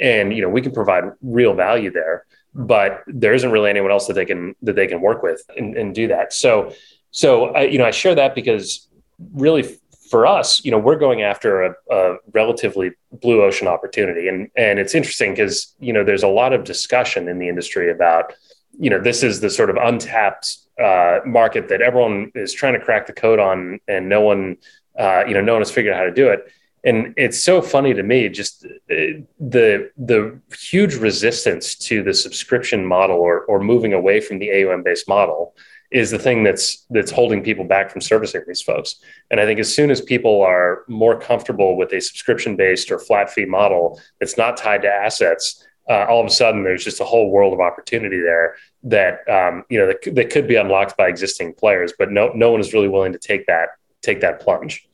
And 0.00 0.32
you 0.32 0.40
know 0.40 0.48
we 0.48 0.62
can 0.62 0.72
provide 0.72 1.04
real 1.20 1.52
value 1.54 1.90
there 1.90 2.24
mm-hmm. 2.56 2.66
but 2.66 3.02
there 3.06 3.34
isn't 3.34 3.50
really 3.50 3.68
anyone 3.68 3.90
else 3.90 4.06
that 4.06 4.14
they 4.14 4.24
can 4.24 4.54
that 4.62 4.76
they 4.76 4.86
can 4.86 5.00
work 5.02 5.22
with 5.22 5.42
and, 5.56 5.76
and 5.76 5.94
do 5.94 6.08
that. 6.08 6.32
So 6.32 6.72
so 7.10 7.46
I, 7.46 7.62
you 7.62 7.78
know 7.78 7.84
i 7.84 7.90
share 7.90 8.14
that 8.14 8.34
because 8.34 8.88
really 9.32 9.64
for 10.10 10.26
us 10.26 10.64
you 10.64 10.70
know 10.70 10.78
we're 10.78 10.98
going 10.98 11.22
after 11.22 11.62
a, 11.62 11.74
a 11.90 12.16
relatively 12.32 12.92
blue 13.12 13.42
ocean 13.42 13.66
opportunity. 13.66 14.28
And 14.28 14.48
and 14.56 14.78
it's 14.78 14.94
interesting 14.94 15.32
because 15.32 15.74
you 15.80 15.92
know 15.92 16.04
there's 16.04 16.22
a 16.22 16.28
lot 16.28 16.52
of 16.52 16.62
discussion 16.62 17.28
in 17.28 17.40
the 17.40 17.48
industry 17.48 17.90
about 17.90 18.32
you 18.78 18.90
know, 18.90 19.00
this 19.00 19.22
is 19.22 19.40
the 19.40 19.50
sort 19.50 19.70
of 19.70 19.76
untapped 19.76 20.58
uh, 20.82 21.20
market 21.24 21.68
that 21.68 21.80
everyone 21.80 22.32
is 22.34 22.52
trying 22.52 22.74
to 22.74 22.80
crack 22.80 23.06
the 23.06 23.12
code 23.12 23.38
on, 23.38 23.80
and 23.88 24.08
no 24.08 24.20
one, 24.20 24.56
uh, 24.98 25.24
you 25.26 25.34
know, 25.34 25.40
no 25.40 25.52
one 25.52 25.62
has 25.62 25.70
figured 25.70 25.94
out 25.94 25.98
how 25.98 26.04
to 26.04 26.12
do 26.12 26.28
it. 26.28 26.50
And 26.84 27.14
it's 27.16 27.42
so 27.42 27.62
funny 27.62 27.94
to 27.94 28.02
me, 28.02 28.28
just 28.28 28.66
uh, 28.66 29.22
the 29.40 29.90
the 29.96 30.38
huge 30.58 30.96
resistance 30.96 31.74
to 31.76 32.02
the 32.02 32.12
subscription 32.12 32.84
model 32.84 33.16
or 33.16 33.40
or 33.46 33.58
moving 33.60 33.94
away 33.94 34.20
from 34.20 34.38
the 34.38 34.50
AUM 34.50 34.82
based 34.82 35.08
model 35.08 35.54
is 35.90 36.10
the 36.10 36.18
thing 36.18 36.42
that's 36.42 36.84
that's 36.90 37.10
holding 37.10 37.42
people 37.42 37.64
back 37.64 37.90
from 37.90 38.00
servicing 38.00 38.42
these 38.46 38.60
folks. 38.60 38.96
And 39.30 39.40
I 39.40 39.46
think 39.46 39.60
as 39.60 39.72
soon 39.74 39.90
as 39.90 40.00
people 40.00 40.42
are 40.42 40.84
more 40.88 41.18
comfortable 41.18 41.76
with 41.76 41.92
a 41.92 42.00
subscription 42.00 42.56
based 42.56 42.90
or 42.90 42.98
flat 42.98 43.30
fee 43.30 43.46
model 43.46 44.00
that's 44.20 44.36
not 44.36 44.56
tied 44.56 44.82
to 44.82 44.88
assets, 44.88 45.63
uh, 45.88 46.06
all 46.08 46.20
of 46.20 46.26
a 46.26 46.30
sudden 46.30 46.64
there's 46.64 46.84
just 46.84 47.00
a 47.00 47.04
whole 47.04 47.30
world 47.30 47.52
of 47.52 47.60
opportunity 47.60 48.20
there 48.20 48.56
that 48.82 49.28
um, 49.28 49.64
you 49.68 49.78
know 49.78 49.86
that, 49.86 50.14
that 50.14 50.30
could 50.30 50.48
be 50.48 50.56
unlocked 50.56 50.96
by 50.96 51.08
existing 51.08 51.52
players, 51.54 51.92
but 51.98 52.10
no 52.10 52.32
no 52.34 52.50
one 52.50 52.60
is 52.60 52.72
really 52.72 52.88
willing 52.88 53.12
to 53.12 53.18
take 53.18 53.46
that 53.46 53.70
take 54.02 54.20
that 54.20 54.40
plunge. 54.40 54.86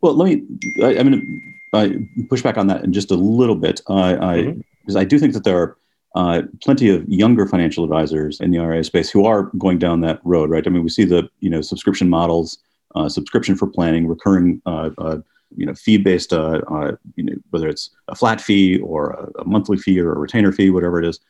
Well, 0.00 0.14
let 0.14 0.26
me. 0.26 0.42
I, 0.82 0.94
am 0.94 1.10
going 1.10 2.08
to 2.16 2.24
push 2.28 2.42
back 2.42 2.56
on 2.56 2.66
that 2.68 2.84
in 2.84 2.92
just 2.92 3.10
a 3.10 3.16
little 3.16 3.56
bit. 3.56 3.80
I, 3.88 3.92
mm-hmm. 3.92 4.60
because 4.80 4.96
I 4.96 5.04
do 5.04 5.18
think 5.18 5.34
that 5.34 5.44
there 5.44 5.58
are 5.58 5.76
uh, 6.14 6.42
plenty 6.62 6.88
of 6.88 7.06
younger 7.08 7.46
financial 7.46 7.84
advisors 7.84 8.40
in 8.40 8.50
the 8.50 8.58
RIA 8.58 8.84
space 8.84 9.10
who 9.10 9.26
are 9.26 9.44
going 9.58 9.78
down 9.78 10.00
that 10.02 10.20
road, 10.24 10.50
right? 10.50 10.66
I 10.66 10.70
mean, 10.70 10.82
we 10.82 10.88
see 10.88 11.04
the 11.04 11.28
you 11.40 11.50
know 11.50 11.60
subscription 11.60 12.08
models, 12.08 12.58
uh, 12.94 13.08
subscription 13.08 13.56
for 13.56 13.66
planning, 13.66 14.06
recurring, 14.06 14.62
uh, 14.66 14.90
uh 14.98 15.18
you 15.56 15.66
know, 15.66 15.74
fee-based, 15.74 16.32
uh, 16.32 16.60
uh, 16.70 16.92
you 17.16 17.24
know, 17.24 17.34
whether 17.50 17.68
it's 17.68 17.90
a 18.08 18.14
flat 18.14 18.40
fee 18.40 18.78
or 18.78 19.10
a, 19.10 19.42
a, 19.42 19.44
monthly 19.44 19.76
fee 19.76 19.98
or 20.00 20.12
a 20.12 20.18
retainer 20.18 20.52
fee, 20.52 20.70
whatever 20.70 21.00
it 21.00 21.06
is. 21.06 21.20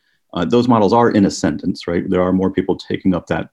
those 0.47 0.67
models 0.67 0.93
are 0.93 1.11
in 1.11 1.25
ascendance, 1.25 1.87
right? 1.87 2.09
There 2.09 2.21
are 2.21 2.33
more 2.33 2.51
people 2.51 2.77
taking 2.77 3.13
up 3.13 3.27
that 3.27 3.49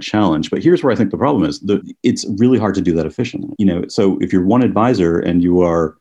challenge. 0.00 0.50
But 0.50 0.62
here's 0.62 0.82
where 0.82 0.92
I 0.92 0.96
think 0.96 1.10
the 1.10 1.18
problem 1.18 1.44
is: 1.44 1.60
the, 1.60 1.82
it's 2.02 2.24
really 2.38 2.58
hard 2.58 2.74
to 2.76 2.80
do 2.80 2.94
that 2.94 3.06
efficiently. 3.06 3.54
You 3.58 3.66
know, 3.66 3.84
so 3.88 4.18
if 4.20 4.32
you're 4.32 4.46
one 4.46 4.62
advisor 4.62 5.18
and 5.18 5.42
you 5.42 5.60
are 5.60 5.96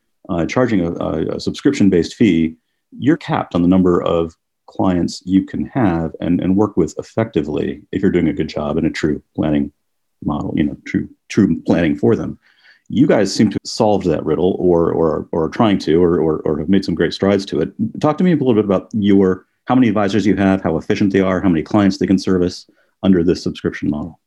charging 0.48 0.82
a, 0.82 0.92
a 1.36 1.40
subscription-based 1.40 2.16
fee 2.16 2.56
you're 3.00 3.18
capped 3.18 3.56
on 3.56 3.62
the 3.62 3.68
number 3.68 4.02
of 4.02 4.36
clients 4.68 5.22
you 5.26 5.46
can 5.46 5.66
have 5.66 6.16
and, 6.20 6.40
and 6.42 6.56
work 6.56 6.78
with 6.78 6.96
effectively 6.98 7.82
if 7.92 8.02
you're 8.02 8.12
doing 8.12 8.30
a 8.30 8.34
good 8.34 8.50
job 8.50 8.78
in 8.78 8.86
a 8.86 8.90
true 8.90 9.22
planning 9.36 9.72
model, 10.24 10.54
you 10.56 10.64
know, 10.64 10.78
true 10.86 11.10
true 11.28 11.62
planning 11.64 11.96
for 11.96 12.16
them. 12.16 12.40
You 12.94 13.08
guys 13.08 13.34
seem 13.34 13.50
to 13.50 13.56
have 13.56 13.70
solved 13.70 14.06
that 14.06 14.24
riddle 14.24 14.56
or 14.60 14.92
or 14.92 15.28
or 15.32 15.46
are 15.46 15.50
trying 15.50 15.80
to 15.80 16.02
or, 16.04 16.20
or 16.20 16.40
or 16.46 16.60
have 16.60 16.70
made 16.70 16.86
some 16.86 16.94
great 16.94 17.14
strides 17.14 17.46
to 17.48 17.62
it. 17.62 17.74
Talk 18.00 18.20
to 18.20 18.24
me 18.24 18.34
a 18.34 18.36
little 18.36 18.54
bit 18.54 18.66
about 18.66 18.90
your 18.94 19.48
how 19.66 19.76
many 19.76 19.88
advisors 19.88 20.26
you 20.26 20.36
have, 20.36 20.62
how 20.62 20.78
efficient 20.78 21.12
they 21.12 21.22
are, 21.22 21.42
how 21.42 21.50
many 21.50 21.64
clients 21.64 21.98
they 21.98 22.06
can 22.06 22.20
service 22.20 22.70
under 23.02 23.24
this 23.24 23.42
subscription 23.42 23.90
model. 23.90 24.20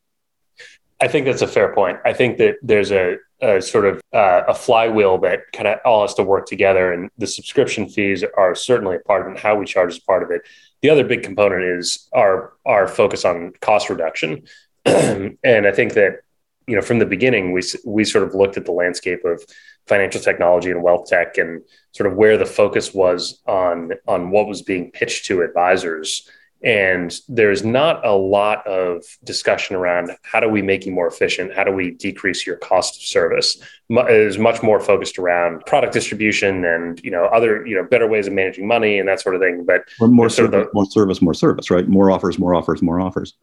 I 0.99 1.07
think 1.07 1.25
that's 1.25 1.43
a 1.43 1.47
fair 1.47 1.73
point. 1.73 1.99
I 2.05 2.13
think 2.13 2.37
that 2.39 2.55
there's 2.63 2.91
a, 2.91 3.17
a 3.41 3.61
sort 3.61 3.85
of 3.85 4.01
uh, 4.13 4.41
a 4.47 4.55
flywheel 4.55 5.19
that 5.19 5.51
kind 5.53 5.67
of 5.67 5.79
all 5.85 6.01
has 6.01 6.15
to 6.15 6.23
work 6.23 6.47
together, 6.47 6.91
and 6.91 7.09
the 7.17 7.27
subscription 7.27 7.87
fees 7.87 8.23
are 8.35 8.55
certainly 8.55 8.95
a 8.95 8.99
part 8.99 9.25
of 9.25 9.33
it. 9.33 9.39
How 9.39 9.55
we 9.55 9.65
charge 9.65 9.93
is 9.93 9.99
part 9.99 10.23
of 10.23 10.31
it. 10.31 10.41
The 10.81 10.89
other 10.89 11.03
big 11.03 11.23
component 11.23 11.63
is 11.63 12.09
our 12.13 12.53
our 12.65 12.87
focus 12.87 13.25
on 13.25 13.53
cost 13.61 13.89
reduction, 13.89 14.43
and 14.85 15.37
I 15.45 15.71
think 15.71 15.93
that 15.93 16.21
you 16.67 16.75
know 16.75 16.81
from 16.81 16.99
the 16.99 17.05
beginning 17.05 17.51
we 17.51 17.61
we 17.85 18.03
sort 18.03 18.27
of 18.27 18.35
looked 18.35 18.57
at 18.57 18.65
the 18.65 18.71
landscape 18.71 19.23
of 19.25 19.43
financial 19.87 20.19
technology 20.19 20.69
and 20.69 20.83
wealth 20.83 21.07
tech, 21.07 21.37
and 21.37 21.61
sort 21.93 22.11
of 22.11 22.17
where 22.17 22.37
the 22.37 22.45
focus 22.45 22.93
was 22.93 23.41
on 23.47 23.91
on 24.07 24.31
what 24.31 24.47
was 24.47 24.61
being 24.61 24.91
pitched 24.91 25.25
to 25.25 25.41
advisors 25.41 26.29
and 26.63 27.19
there's 27.27 27.63
not 27.63 28.03
a 28.05 28.13
lot 28.13 28.65
of 28.65 29.03
discussion 29.23 29.75
around 29.75 30.11
how 30.23 30.39
do 30.39 30.49
we 30.49 30.63
make 30.63 30.85
you 30.85 30.91
more 30.91 31.07
efficient? 31.07 31.53
How 31.53 31.63
do 31.63 31.71
we 31.71 31.91
decrease 31.91 32.47
your 32.47 32.57
cost 32.57 32.95
of 32.95 33.03
service? 33.03 33.61
It 33.89 34.09
is 34.09 34.39
much 34.39 34.63
more 34.63 34.79
focused 34.79 35.19
around 35.19 35.65
product 35.67 35.93
distribution 35.93 36.65
and 36.65 36.99
you 37.03 37.11
know 37.11 37.25
other 37.25 37.65
you 37.65 37.75
know 37.75 37.83
better 37.83 38.07
ways 38.07 38.25
of 38.27 38.33
managing 38.33 38.67
money 38.67 38.97
and 38.97 39.07
that 39.07 39.21
sort 39.21 39.35
of 39.35 39.41
thing. 39.41 39.65
But 39.65 39.83
more 39.99 40.29
service, 40.29 40.65
the, 40.65 40.69
more 40.73 40.85
service, 40.87 41.21
more 41.21 41.35
service, 41.35 41.69
right? 41.69 41.87
More 41.87 42.09
offers, 42.09 42.39
more 42.39 42.55
offers, 42.55 42.81
more 42.81 42.99
offers. 42.99 43.35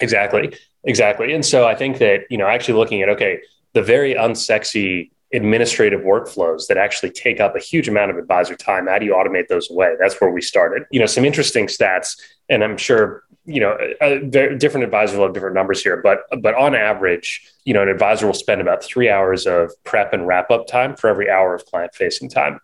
Exactly, 0.00 0.54
exactly. 0.84 1.32
And 1.32 1.44
so 1.44 1.66
I 1.66 1.74
think 1.74 1.98
that 1.98 2.24
you 2.30 2.38
know 2.38 2.46
actually 2.46 2.74
looking 2.74 3.02
at 3.02 3.08
okay, 3.08 3.40
the 3.72 3.82
very 3.82 4.14
unsexy 4.14 5.10
administrative 5.34 6.00
workflows 6.00 6.68
that 6.68 6.76
actually 6.76 7.10
take 7.10 7.40
up 7.40 7.56
a 7.56 7.58
huge 7.58 7.88
amount 7.88 8.10
of 8.10 8.16
advisor 8.16 8.54
time. 8.54 8.86
How 8.86 8.98
do 8.98 9.04
you 9.04 9.12
automate 9.12 9.48
those 9.48 9.70
away? 9.70 9.94
That's 10.00 10.20
where 10.20 10.30
we 10.30 10.40
started. 10.40 10.84
You 10.90 11.00
know, 11.00 11.06
some 11.06 11.24
interesting 11.24 11.66
stats, 11.66 12.18
and 12.48 12.62
I'm 12.62 12.76
sure 12.76 13.24
you 13.46 13.60
know 13.60 13.76
uh, 14.00 14.20
different 14.56 14.84
advisors 14.84 15.18
will 15.18 15.26
have 15.26 15.34
different 15.34 15.54
numbers 15.54 15.82
here, 15.82 16.00
but 16.02 16.20
but 16.40 16.54
on 16.54 16.74
average, 16.74 17.42
you 17.64 17.74
know, 17.74 17.82
an 17.82 17.88
advisor 17.88 18.26
will 18.26 18.32
spend 18.32 18.60
about 18.60 18.82
three 18.82 19.10
hours 19.10 19.46
of 19.46 19.72
prep 19.84 20.12
and 20.12 20.26
wrap 20.26 20.50
up 20.50 20.66
time 20.66 20.96
for 20.96 21.10
every 21.10 21.28
hour 21.28 21.54
of 21.54 21.66
client 21.66 21.94
facing 21.94 22.30
time, 22.30 22.60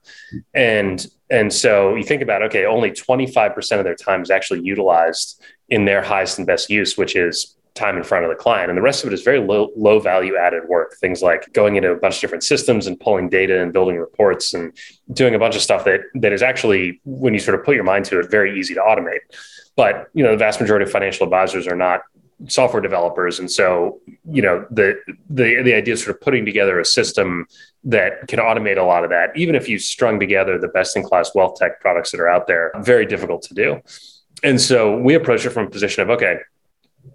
and 0.55 1.07
and 1.29 1.53
so 1.53 1.95
you 1.97 2.05
think 2.05 2.23
about 2.23 2.43
okay, 2.45 2.65
only 2.65 2.93
25 2.93 3.55
percent 3.55 3.81
of 3.81 3.85
their 3.85 3.97
time 3.97 4.23
is 4.23 4.31
actually 4.31 4.61
utilized 4.63 5.43
in 5.69 5.85
their 5.85 6.03
highest 6.03 6.39
and 6.39 6.47
best 6.47 6.71
use, 6.71 6.97
which 6.97 7.17
is 7.17 7.57
time 7.75 7.97
in 7.97 8.05
front 8.05 8.25
of 8.25 8.31
the 8.31 8.37
client. 8.37 8.71
And 8.71 8.77
the 8.77 8.83
rest 8.83 9.05
of 9.05 9.11
it 9.11 9.15
is 9.15 9.23
very 9.23 9.41
low, 9.41 9.71
low 9.77 10.01
value 10.01 10.37
added 10.37 10.69
work. 10.69 10.97
Things 11.01 11.23
like 11.23 11.53
going 11.53 11.77
into 11.77 11.91
a 11.91 11.97
bunch 11.97 12.17
of 12.17 12.21
different 12.21 12.45
systems 12.45 12.87
and 12.87 12.99
pulling 12.99 13.29
data 13.29 13.61
and 13.61 13.73
building 13.73 13.97
reports 13.97 14.55
and 14.55 14.73
doing 15.13 15.35
a 15.35 15.39
bunch 15.39 15.57
of 15.57 15.63
stuff 15.63 15.85
that 15.85 16.01
that 16.15 16.33
is 16.33 16.43
actually, 16.43 17.01
when 17.05 17.35
you 17.35 17.41
sort 17.41 17.59
of 17.59 17.65
put 17.65 17.75
your 17.75 17.85
mind 17.85 18.05
to 18.07 18.19
it, 18.19 18.31
very 18.31 18.59
easy 18.59 18.75
to 18.75 18.81
automate. 18.81 19.21
But 19.77 20.09
you 20.15 20.23
know, 20.25 20.33
the 20.33 20.37
vast 20.37 20.61
majority 20.61 20.85
of 20.85 20.91
financial 20.91 21.25
advisors 21.25 21.67
are 21.67 21.77
not 21.77 22.03
software 22.49 22.81
developers. 22.81 23.39
And 23.39 23.51
so, 23.51 24.01
you 24.29 24.43
know, 24.43 24.67
the 24.71 24.99
the 25.29 25.63
the 25.63 25.75
idea 25.75 25.95
of 25.95 26.01
sort 26.01 26.17
of 26.17 26.21
putting 26.21 26.45
together 26.45 26.81
a 26.81 26.85
system 26.85 27.47
that 27.85 28.29
can 28.29 28.39
automate 28.39 28.79
a 28.79 28.83
lot 28.83 29.05
of 29.05 29.11
that, 29.11 29.37
even 29.37 29.55
if 29.55 29.69
you 29.69 29.79
strung 29.79 30.19
together 30.21 30.59
the 30.59 30.69
best 30.69 30.97
in 30.97 31.03
class 31.03 31.35
wealth 31.35 31.57
tech 31.59 31.81
products 31.81 32.11
that 32.11 32.21
are 32.21 32.29
out 32.29 32.47
there, 32.47 32.73
very 32.81 33.07
difficult 33.07 33.43
to 33.43 33.55
do. 33.55 33.81
And 34.43 34.61
so 34.61 34.97
we 34.97 35.15
approach 35.15 35.45
it 35.45 35.51
from 35.51 35.67
a 35.67 35.71
position 35.71 36.03
of 36.03 36.11
okay, 36.11 36.39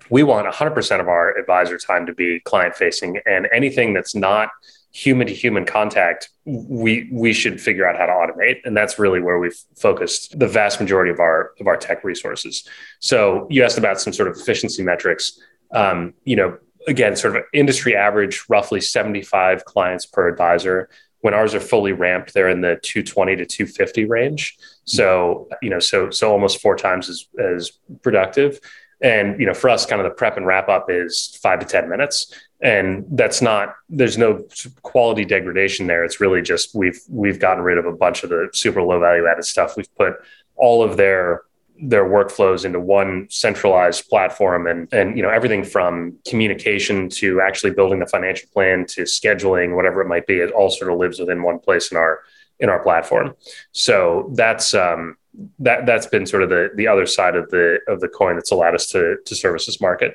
we 0.10 0.24
want 0.24 0.51
100% 0.51 1.00
of 1.00 1.08
our 1.08 1.38
advisor 1.38 1.77
time 1.77 2.06
to 2.06 2.13
be 2.13 2.39
client 2.42 2.75
facing 2.75 3.20
and 3.25 3.48
anything 3.51 3.94
that's 3.94 4.15
not 4.15 4.50
human 4.92 5.27
to 5.27 5.34
human 5.34 5.65
contact 5.65 6.30
we 6.46 7.10
we 7.12 7.34
should 7.34 7.60
figure 7.60 7.86
out 7.86 7.98
how 7.98 8.06
to 8.06 8.13
automate 8.13 8.62
and 8.63 8.77
that's 8.77 8.98
really 8.98 9.20
where 9.20 9.38
we've 9.38 9.60
focused 9.75 10.39
the 10.39 10.48
vast 10.48 10.80
majority 10.80 11.12
of 11.12 11.20
our 11.20 11.51
of 11.60 11.68
our 11.68 11.75
tech 11.75 12.06
resources. 12.06 12.65
So 13.01 13.46
you 13.50 13.62
asked 13.65 13.77
about 13.77 14.00
some 14.00 14.13
sort 14.13 14.30
of 14.30 14.38
efficiency 14.38 14.84
metrics. 14.84 15.38
Um, 15.74 16.13
you 16.24 16.38
know 16.38 16.58
again 16.88 17.15
sort 17.18 17.36
of 17.36 17.44
industry 17.51 17.94
average 17.94 18.46
roughly 18.48 18.80
75 18.80 19.65
clients 19.65 20.06
per 20.06 20.30
advisor. 20.30 20.89
When 21.20 21.34
ours 21.34 21.54
are 21.54 21.60
fully 21.60 21.92
ramped 21.92 22.34
they're 22.34 22.50
in 22.50 22.62
the 22.62 22.80
220 22.82 23.36
to 23.36 23.46
250 23.46 24.06
range. 24.06 24.58
So 24.86 25.50
you 25.62 25.70
know 25.70 25.80
so 25.80 26.10
so 26.10 26.32
almost 26.32 26.62
four 26.62 26.77
times 26.77 27.10
as 27.10 27.27
as 27.38 27.72
productive 28.01 28.62
and 29.02 29.40
you 29.40 29.46
know, 29.46 29.54
for 29.54 29.70
us, 29.70 29.86
kind 29.86 30.02
of 30.02 30.06
the 30.06 30.16
prep 30.16 30.38
and 30.38 30.46
wrap 30.46 30.70
up 30.70 30.88
is 30.90 31.38
five 31.42 31.60
to 31.60 31.66
ten 31.66 31.90
minutes, 31.90 32.34
and 32.62 33.06
that's 33.12 33.42
not. 33.42 33.75
There's 33.90 34.18
no 34.18 34.46
quality 34.82 35.25
degradation 35.25 35.88
there. 35.88 36.04
It's 36.04 36.20
really 36.20 36.42
just 36.42 36.74
we've 36.74 37.00
we've 37.10 37.40
gotten 37.40 37.64
rid 37.64 37.78
of 37.78 37.86
a 37.86 37.92
bunch 37.92 38.24
of 38.24 38.30
the 38.30 38.50
super 38.54 38.82
low 38.82 39.00
value 39.00 39.28
added 39.28 39.46
stuff. 39.46 39.75
We've 39.78 39.94
put 39.96 40.16
all 40.56 40.84
of 40.84 40.98
their 40.98 41.44
their 41.82 42.06
workflows 42.06 42.64
into 42.64 42.80
one 42.80 43.28
centralized 43.30 44.08
platform 44.08 44.68
and 44.68 44.88
and 44.94 45.18
you 45.18 45.24
know 45.24 45.30
everything 45.30 45.64
from 45.64 46.18
communication 46.25 47.10
to 47.10 47.42
actually 47.42 47.72
building 47.72 48.00
the 48.00 48.08
financial 48.08 48.48
plan 48.54 48.86
to 48.86 49.02
scheduling 49.02 49.75
whatever 49.75 50.02
it 50.02 50.08
might 50.08 50.25
be 50.25 50.40
it 50.40 50.52
all 50.52 50.70
sort 50.70 50.92
of 50.92 50.98
lives 50.98 51.20
within 51.20 51.44
one 51.44 51.60
place 51.60 51.92
in 51.92 51.98
our 51.98 52.22
in 52.60 52.70
our 52.70 52.82
platform 52.82 53.36
so 53.74 54.32
that's 54.36 54.74
um 54.74 55.18
that 55.60 55.86
that's 55.86 56.08
been 56.08 56.25
sort 56.25 56.44
of 56.44 56.50
the 56.50 56.70
the 56.75 56.88
other 56.88 57.06
side 57.06 57.36
of 57.36 57.50
the 57.50 57.80
of 57.88 58.00
the 58.00 58.08
coin 58.08 58.36
that's 58.36 58.51
allowed 58.51 58.75
us 58.75 58.88
to 58.88 59.18
to 59.25 59.36
service 59.36 59.65
this 59.65 59.82
market. 59.82 60.13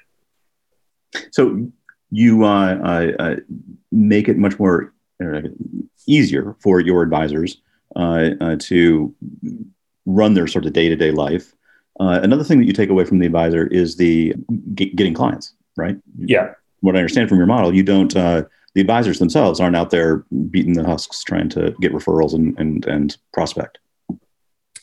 So 1.32 1.70
you 2.10 2.44
uh, 2.44 2.74
uh, 2.76 3.12
uh 3.18 3.36
make 3.92 4.28
it 4.28 4.36
much 4.36 4.58
more 4.58 4.92
uh, 5.22 5.42
easier 6.06 6.56
for 6.60 6.80
your 6.80 7.02
advisors 7.02 7.60
uh, 7.96 8.30
uh, 8.40 8.56
to 8.60 9.14
run 10.06 10.34
their 10.34 10.46
sort 10.46 10.66
of 10.66 10.72
day 10.72 10.88
to 10.88 10.96
day 10.96 11.10
life. 11.10 11.54
another 11.98 12.44
thing 12.44 12.58
that 12.58 12.66
you 12.66 12.72
take 12.72 12.90
away 12.90 13.04
from 13.04 13.18
the 13.18 13.26
advisor 13.26 13.66
is 13.66 13.96
the 13.96 14.34
g- 14.74 14.92
getting 14.94 15.14
clients, 15.14 15.54
right? 15.76 15.96
Yeah. 16.16 16.54
What 16.80 16.96
I 16.96 16.98
understand 17.00 17.28
from 17.28 17.38
your 17.38 17.46
model, 17.46 17.74
you 17.74 17.82
don't. 17.82 18.12
the 18.12 18.80
advisors 18.80 19.18
themselves 19.18 19.60
aren't 19.60 19.76
out 19.76 19.90
there 19.90 20.24
beating 20.50 20.74
the 20.74 20.84
husks 20.84 21.22
trying 21.22 21.48
to 21.50 21.74
get 21.80 21.92
referrals 21.92 22.32
and 22.34 22.58
and, 22.58 22.86
and 22.86 23.16
prospect. 23.32 23.78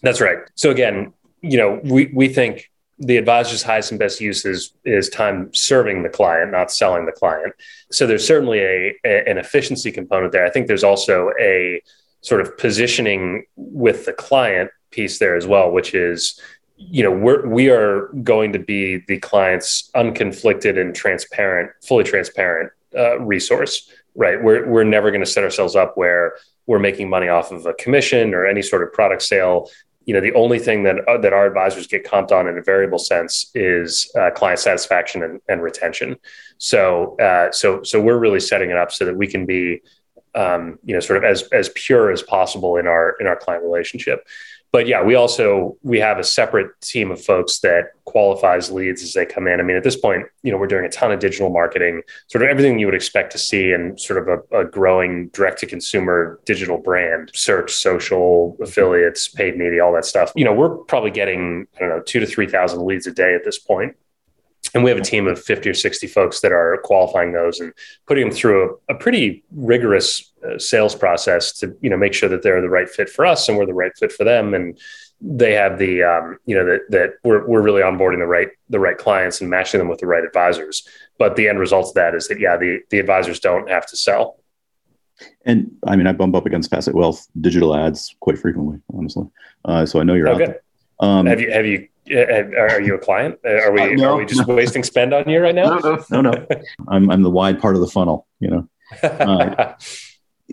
That's 0.02 0.22
right. 0.22 0.38
So 0.56 0.70
again, 0.72 1.14
you 1.42 1.58
know, 1.58 1.80
we 1.84 2.12
we 2.14 2.30
think 2.30 2.70
the 3.00 3.18
advisor's 3.18 3.62
highest 3.62 3.92
and 3.92 4.00
best 4.00 4.20
use 4.20 4.44
is, 4.44 4.74
is 4.84 5.10
time 5.10 5.54
serving 5.54 6.02
the 6.02 6.10
client, 6.10 6.52
not 6.52 6.72
selling 6.72 7.06
the 7.06 7.12
client. 7.12 7.54
So 7.92 8.08
there's 8.08 8.26
certainly 8.26 8.60
a, 8.60 8.96
a, 9.06 9.30
an 9.30 9.38
efficiency 9.38 9.92
component 9.92 10.32
there. 10.32 10.46
I 10.46 10.50
think 10.50 10.68
there's 10.68 10.84
also 10.84 11.32
a 11.40 11.82
sort 12.22 12.42
of 12.42 12.58
positioning 12.58 13.46
with 13.56 14.06
the 14.06 14.14
client 14.14 14.72
piece 14.90 15.20
there 15.20 15.36
as 15.36 15.46
well, 15.46 15.72
which 15.72 15.94
is, 15.94 16.42
you 16.76 17.04
know, 17.04 17.12
we're 17.12 17.48
we 17.48 17.70
are 17.70 18.08
going 18.24 18.54
to 18.54 18.60
be 18.60 19.04
the 19.08 19.20
client's 19.20 19.92
unconflicted 19.96 20.80
and 20.80 20.96
transparent, 20.96 21.72
fully 21.84 22.04
transparent 22.04 22.72
uh, 22.96 23.20
resource, 23.20 23.92
right? 24.16 24.42
We're 24.42 24.68
we're 24.68 24.84
never 24.84 25.12
going 25.12 25.22
to 25.22 25.30
set 25.30 25.44
ourselves 25.44 25.76
up 25.76 25.98
where 25.98 26.36
we're 26.66 26.80
making 26.80 27.10
money 27.10 27.30
off 27.30 27.52
of 27.52 27.66
a 27.66 27.74
commission 27.76 28.34
or 28.34 28.46
any 28.46 28.62
sort 28.62 28.84
of 28.84 28.92
product 28.94 29.24
sale 29.24 29.70
you 30.08 30.14
know 30.14 30.22
the 30.22 30.34
only 30.34 30.58
thing 30.58 30.84
that 30.84 31.08
uh, 31.08 31.18
that 31.18 31.34
our 31.34 31.46
advisors 31.46 31.86
get 31.86 32.06
comped 32.06 32.32
on 32.32 32.48
in 32.48 32.58
a 32.58 32.62
variable 32.62 32.98
sense 32.98 33.52
is 33.54 34.10
uh, 34.18 34.32
client 34.32 34.58
satisfaction 34.58 35.22
and, 35.22 35.42
and 35.50 35.62
retention. 35.62 36.16
So 36.58 37.18
uh, 37.20 37.52
so 37.52 37.84
so 37.84 38.02
we're 38.02 38.18
really 38.18 38.40
setting 38.40 38.72
it 38.72 38.78
up 38.78 38.92
so 38.92 39.04
that 39.04 39.18
we 39.18 39.28
can 39.28 39.46
be 39.46 39.82
um, 40.34 40.80
you 40.86 40.94
know 40.94 41.02
sort 41.02 41.18
of 41.18 41.26
as 41.26 41.44
as 41.52 41.70
pure 41.76 42.10
as 42.10 42.24
possible 42.24 42.78
in 42.78 42.88
our 42.88 43.18
in 43.20 43.28
our 43.28 43.36
client 43.36 43.64
relationship 43.64 44.26
but 44.72 44.88
yeah, 44.88 45.02
we 45.02 45.16
also 45.16 45.78
we 45.82 46.00
have 46.00 46.20
a 46.20 46.24
separate 46.24 46.70
team 46.82 47.12
of 47.12 47.24
folks 47.24 47.60
that 47.60 47.92
qualifies 48.06 48.72
leads 48.72 49.02
as 49.02 49.14
they 49.14 49.26
come 49.26 49.48
in. 49.48 49.60
I 49.60 49.64
mean, 49.64 49.78
at 49.78 49.84
this 49.84 49.96
point, 49.96 50.26
you 50.44 50.52
know, 50.52 50.58
we're 50.58 50.68
doing 50.68 50.86
a 50.86 50.90
ton 50.90 51.12
of 51.12 51.20
digital 51.20 51.50
marketing, 51.50 52.02
sort 52.28 52.44
of 52.44 52.50
everything 52.50 52.80
you 52.80 52.86
would 52.86 52.96
expect 52.96 53.32
to 53.34 53.38
see 53.38 53.72
in 53.72 53.98
sort 53.98 54.28
of 54.28 54.44
a, 54.52 54.62
a 54.62 54.66
growing 54.66 55.28
direct 55.30 55.60
to 55.60 55.66
consumer 55.66 56.40
digital 56.46 56.78
brand, 56.78 57.32
search, 57.34 57.72
social, 57.72 58.54
mm-hmm. 58.54 58.64
affiliates, 58.64 59.28
paid 59.28 59.58
media, 59.58 59.84
all 59.86 59.94
that 59.94 60.06
stuff. 60.06 60.32
You 60.36 60.46
know, 60.46 60.54
we're 60.54 60.76
probably 60.76 61.12
getting 61.12 61.68
I 61.76 61.80
don't 61.80 61.90
know 61.90 62.02
two 62.02 62.20
to 62.20 62.26
three 62.26 62.48
thousand 62.48 62.86
leads 62.86 63.08
a 63.08 63.12
day 63.12 63.36
at 63.36 63.44
this 63.44 63.58
point 63.58 63.96
and 64.74 64.84
we 64.84 64.90
have 64.90 65.00
a 65.00 65.04
team 65.04 65.28
of 65.28 65.42
50 65.42 65.70
or 65.70 65.74
60 65.74 66.08
folks 66.08 66.42
that 66.42 66.52
are 66.52 66.78
qualifying 66.84 67.32
those 67.32 67.60
and 67.60 67.74
putting 68.06 68.28
them 68.28 68.36
through 68.36 68.78
a, 68.90 68.94
a 68.94 68.98
pretty 68.98 69.44
rigorous 69.52 70.32
uh, 70.48 70.58
sales 70.60 70.96
process 70.96 71.54
to 71.54 71.76
you 71.82 71.90
know 71.90 71.98
make 71.98 72.14
sure 72.14 72.30
that 72.30 72.44
they're 72.44 72.62
the 72.62 72.70
right 72.70 72.90
fit 72.90 73.10
for 73.10 73.26
us 73.26 73.48
and 73.48 73.58
we're 73.58 73.66
the 73.66 73.74
right 73.74 73.92
fit 73.98 74.12
for 74.12 74.24
them. 74.24 74.54
And 74.54 74.78
they 75.20 75.54
have 75.54 75.80
the 75.80 76.04
um, 76.04 76.38
you 76.46 76.56
know 76.56 76.66
that 76.66 76.82
that 76.90 77.10
we're, 77.24 77.48
we're 77.48 77.62
really 77.62 77.82
onboarding 77.82 78.20
the 78.20 78.28
right 78.28 78.50
the 78.70 78.80
right 78.80 78.98
clients 78.98 79.42
and 79.42 79.50
matching 79.50 79.80
them 79.80 79.88
with 79.88 80.00
the 80.00 80.08
right 80.08 80.24
advisors. 80.24 80.88
But 81.18 81.36
the 81.36 81.48
end 81.48 81.60
result 81.60 81.88
of 81.88 81.94
that 81.96 82.14
is 82.14 82.28
that 82.28 82.40
yeah 82.40 82.58
the 82.58 82.80
the 82.90 83.00
advisors 83.00 83.40
don't 83.40 83.70
have 83.70 83.86
to 83.88 83.98
sell. 83.98 84.40
And 85.46 85.72
i 85.88 85.96
mean 85.96 86.06
i 86.06 86.12
bump 86.12 86.36
up 86.36 86.46
against 86.46 86.70
facet 86.70 86.94
wealth 86.94 87.28
digital 87.42 87.76
ads 87.76 88.16
quite 88.20 88.38
frequently 88.38 88.80
honestly. 88.94 89.26
Uh, 89.66 89.84
so 89.84 90.00
i 90.00 90.04
know 90.04 90.14
you're 90.14 90.30
okay. 90.30 90.44
out 90.44 90.48
there. 90.48 90.62
Um, 91.00 91.26
have 91.26 91.42
you 91.42 91.52
have 91.52 91.66
you 91.66 91.88
are 92.12 92.82
you 92.82 92.96
a 92.96 93.00
client? 93.00 93.40
Are 93.46 93.72
we 93.72 93.82
uh, 93.82 93.88
no, 93.92 94.14
are 94.14 94.18
we 94.18 94.26
just 94.26 94.48
no. 94.48 94.56
wasting 94.56 94.84
spend 94.84 95.14
on 95.14 95.30
you 95.30 95.40
right 95.40 95.56
now? 95.56 95.78
No, 95.78 96.04
no, 96.10 96.22
no. 96.22 96.32
no. 96.32 96.48
I'm 96.88 97.10
I'm 97.10 97.24
the 97.24 97.30
wide 97.30 97.60
part 97.60 97.76
of 97.76 97.82
the 97.82 97.88
funnel. 97.88 98.28
You 98.40 98.50
know. 98.50 98.70
Uh, 99.04 99.74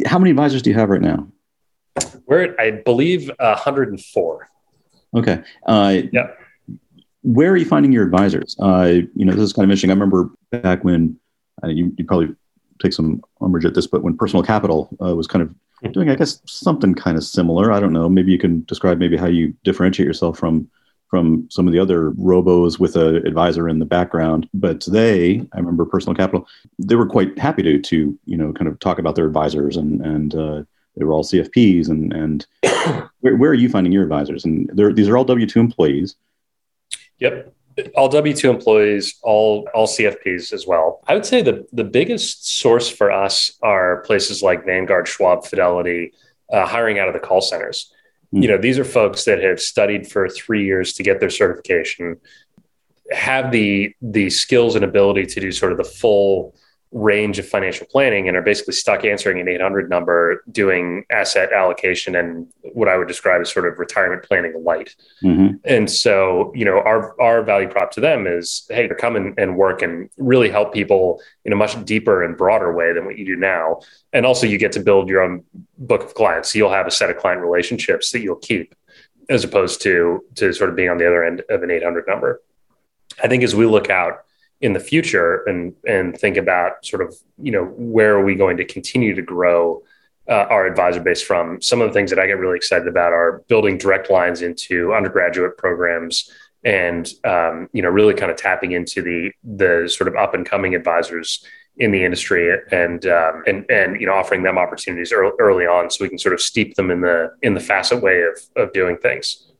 how 0.06 0.18
many 0.18 0.30
advisors 0.30 0.62
do 0.62 0.70
you 0.70 0.76
have 0.76 0.90
right 0.90 1.00
now? 1.00 1.28
We're 2.26 2.42
at, 2.42 2.61
I 2.61 2.70
believe, 2.73 3.30
104. 3.38 4.49
Okay. 5.14 5.42
Uh, 5.66 5.99
yeah. 6.12 6.28
Where 7.23 7.52
are 7.52 7.56
you 7.56 7.64
finding 7.64 7.92
your 7.92 8.04
advisors? 8.04 8.56
Uh, 8.58 9.00
you 9.14 9.25
know, 9.25 9.32
this 9.32 9.42
is 9.44 9.52
kind 9.52 9.64
of 9.64 9.70
interesting. 9.70 9.90
I 9.90 9.94
remember 9.94 10.30
back 10.50 10.84
when 10.84 11.18
uh, 11.62 11.68
you, 11.68 11.94
you 11.96 12.04
probably 12.04 12.34
take 12.82 12.92
some 12.92 13.23
umbrage 13.40 13.64
at 13.64 13.75
this, 13.75 13.87
but 13.87 14.02
when 14.02 14.16
Personal 14.16 14.42
Capital 14.42 14.88
uh, 15.00 15.14
was 15.14 15.26
kind 15.26 15.42
of 15.42 15.54
hmm. 15.82 15.92
doing, 15.92 16.11
I 16.11 16.16
guess, 16.16 16.40
something 16.46 16.94
kind 16.94 17.16
of 17.16 17.25
similar. 17.25 17.73
I 17.73 17.80
don't 17.80 17.92
know. 17.92 18.08
Maybe 18.08 18.32
you 18.32 18.38
can 18.38 18.64
describe 18.64 18.99
maybe 18.99 19.16
how 19.16 19.26
you 19.26 19.54
differentiate 19.62 20.06
yourself 20.06 20.38
from 20.38 20.68
from 21.08 21.46
some 21.50 21.66
of 21.66 21.73
the 21.73 21.78
other 21.78 22.11
robos 22.12 22.78
with 22.78 22.96
an 22.96 23.16
advisor 23.26 23.68
in 23.68 23.78
the 23.78 23.84
background. 23.84 24.49
But 24.54 24.84
they, 24.87 25.46
I 25.52 25.58
remember 25.58 25.84
Personal 25.84 26.16
Capital, 26.16 26.46
they 26.78 26.96
were 26.96 27.06
quite 27.06 27.38
happy 27.38 27.62
to 27.62 27.80
to 27.80 28.18
you 28.25 28.37
know 28.37 28.52
kind 28.52 28.68
of 28.68 28.78
talk 28.80 28.99
about 28.99 29.14
their 29.14 29.26
advisors 29.26 29.76
and 29.76 30.00
and 30.00 30.34
uh, 30.34 30.62
they 30.96 31.04
were 31.04 31.12
all 31.12 31.25
CFPs 31.25 31.88
and 31.88 32.12
and 32.12 32.46
where, 33.20 33.37
where, 33.37 33.50
are 33.50 33.54
you 33.54 33.68
finding 33.68 33.92
your 33.92 34.02
advisors? 34.02 34.44
And 34.44 34.70
these 34.75 35.08
are 35.08 35.16
all 35.16 35.25
W 35.25 35.46
two 35.46 35.61
employees. 35.61 36.16
Yep. 37.18 37.52
All 37.96 38.08
W 38.08 38.34
two 38.34 38.50
employees, 38.50 39.16
all 39.23 39.68
all 39.75 39.87
CFPs 39.87 40.52
as 40.52 40.66
well. 40.66 41.00
I 41.06 41.14
would 41.14 41.26
say 41.26 41.42
the 41.42 41.66
the 41.73 41.84
biggest 41.84 42.49
source 42.49 42.88
for 42.88 43.11
us 43.11 43.52
are 43.62 44.02
places 44.02 44.42
like 44.42 44.64
Vanguard, 44.64 45.08
Schwab, 45.08 45.44
Fidelity, 45.44 46.12
uh, 46.52 46.66
hiring 46.66 46.99
out 46.99 47.08
of 47.08 47.14
the 47.14 47.20
call 47.20 47.40
centers 47.40 47.92
Hmm. 48.35 48.43
you 48.43 48.49
know 48.49 48.59
these 48.59 48.79
are 48.79 48.85
folks 48.85 49.25
that 49.25 49.41
have 49.41 49.61
studied 49.61 50.11
for 50.11 50.29
three 50.29 50.64
years 50.64 50.93
to 50.95 51.03
get 51.03 51.21
their 51.21 51.31
certification 51.31 52.17
have 53.12 53.53
the 53.53 53.95
the 54.03 54.29
skills 54.31 54.75
and 54.75 54.85
ability 54.85 55.26
to 55.26 55.41
do 55.41 55.53
sort 55.53 55.71
of 55.71 55.79
the 55.79 55.85
full 55.85 56.55
range 56.95 57.41
of 57.41 57.47
financial 57.47 57.87
planning 57.89 58.29
and 58.29 58.37
are 58.37 58.43
basically 58.43 58.73
stuck 58.73 59.05
answering 59.05 59.41
an 59.41 59.49
800 59.49 59.91
number 59.91 60.45
doing 60.53 61.05
asset 61.11 61.53
allocation 61.53 62.15
and 62.15 62.47
what 62.73 62.89
I 62.89 62.97
would 62.97 63.09
describe 63.09 63.43
as 63.43 63.53
sort 63.53 63.67
of 63.67 63.81
retirement 63.81 64.23
planning 64.23 64.55
light. 64.63 64.95
Mm-hmm. 65.23 65.57
And 65.65 65.91
so, 65.91 66.52
you 66.54 66.65
know, 66.65 66.78
our 66.78 67.21
our 67.21 67.43
value 67.43 67.69
prop 67.69 67.91
to 67.93 68.00
them 68.00 68.28
is, 68.28 68.65
hey, 68.71 68.87
to 68.87 68.95
come 68.95 69.17
and, 69.17 69.37
and 69.37 69.57
work 69.57 69.83
and 69.83 70.09
really 70.17 70.49
help 70.49 70.73
people 70.73 71.21
in 71.45 71.52
a 71.52 71.57
much 71.57 71.85
deeper 71.85 72.23
and 72.23 72.37
broader 72.37 72.73
way 72.73 72.93
than 72.93 73.04
what 73.04 73.19
you 73.19 73.26
do 73.26 73.37
now. 73.37 73.80
And 74.13 74.25
also 74.25 74.47
you 74.47 74.57
get 74.57 74.71
to 74.73 74.80
build 74.80 75.09
your 75.09 75.21
own 75.21 75.43
book 75.76 76.04
of 76.04 76.15
clients. 76.15 76.52
So 76.52 76.59
you'll 76.59 76.71
have 76.71 76.87
a 76.87 76.93
set 76.93 77.11
of 77.11 77.17
client 77.17 77.41
relationships 77.41 78.13
that 78.13 78.21
you'll 78.21 78.37
keep 78.37 78.73
as 79.28 79.43
opposed 79.43 79.83
to 79.83 80.25
to 80.37 80.52
sort 80.52 80.71
of 80.71 80.76
being 80.76 80.91
on 80.91 80.99
the 80.99 81.09
other 81.09 81.25
end 81.25 81.43
of 81.50 81.65
an 81.65 81.73
800 81.73 82.07
number. 82.07 82.41
I 83.21 83.26
think 83.26 83.43
as 83.43 83.54
we 83.54 83.67
look 83.67 83.91
out 83.91 84.25
in 84.65 84.73
the 84.73 84.81
future 84.81 85.45
and 85.45 85.75
and 85.87 86.19
think 86.19 86.39
about 86.39 86.85
sort 86.85 87.03
of 87.03 87.15
you 87.41 87.53
know 87.53 87.67
where 87.77 88.15
are 88.17 88.25
we 88.25 88.35
going 88.35 88.57
to 88.57 88.65
continue 88.65 89.15
to 89.15 89.21
grow 89.21 89.83
uh, 90.27 90.47
our 90.49 90.67
advisor 90.67 91.00
base 91.00 91.21
from? 91.21 91.61
Some 91.61 91.83
of 91.83 91.89
the 91.89 91.93
things 91.93 92.09
that 92.09 92.19
i 92.19 92.27
get 92.27 92.39
really 92.39 92.57
excited 92.57 92.89
about 92.89 93.13
are 93.13 93.45
building 93.47 93.77
direct 93.77 94.11
lines 94.11 94.41
into 94.41 94.95
undergraduate 94.95 95.59
programs 95.59 96.31
and 96.65 97.13
um, 97.25 97.69
you 97.75 97.83
know 97.83 97.91
really 97.91 98.15
kind 98.15 98.31
of 98.33 98.39
tapping 98.39 98.73
into 98.73 99.03
the 99.03 99.31
the 99.45 99.87
sort 99.87 100.09
of 100.09 100.17
up 100.17 100.33
and 100.33 100.47
coming 100.47 100.75
advisors 100.75 101.45
in 101.77 101.91
the 101.91 102.03
industry 102.03 102.57
and 102.73 103.05
um, 103.05 103.43
and 103.47 103.71
and 103.71 104.00
you 104.00 104.07
know 104.07 104.15
offering 104.15 104.45
them 104.45 104.57
opportunities 104.57 105.13
early, 105.13 105.33
early 105.41 105.67
on 105.67 105.91
so 105.91 106.03
we 106.03 106.09
can 106.09 106.19
sort 106.19 106.33
of 106.33 106.41
steep 106.41 106.75
them 106.77 106.91
in 106.91 107.03
the 107.03 107.31
in 107.43 107.53
the 107.53 107.61
facet 107.61 108.00
way 108.00 108.23
of 108.23 108.41
of 108.57 108.73
doing 108.73 108.97
things. 108.97 109.53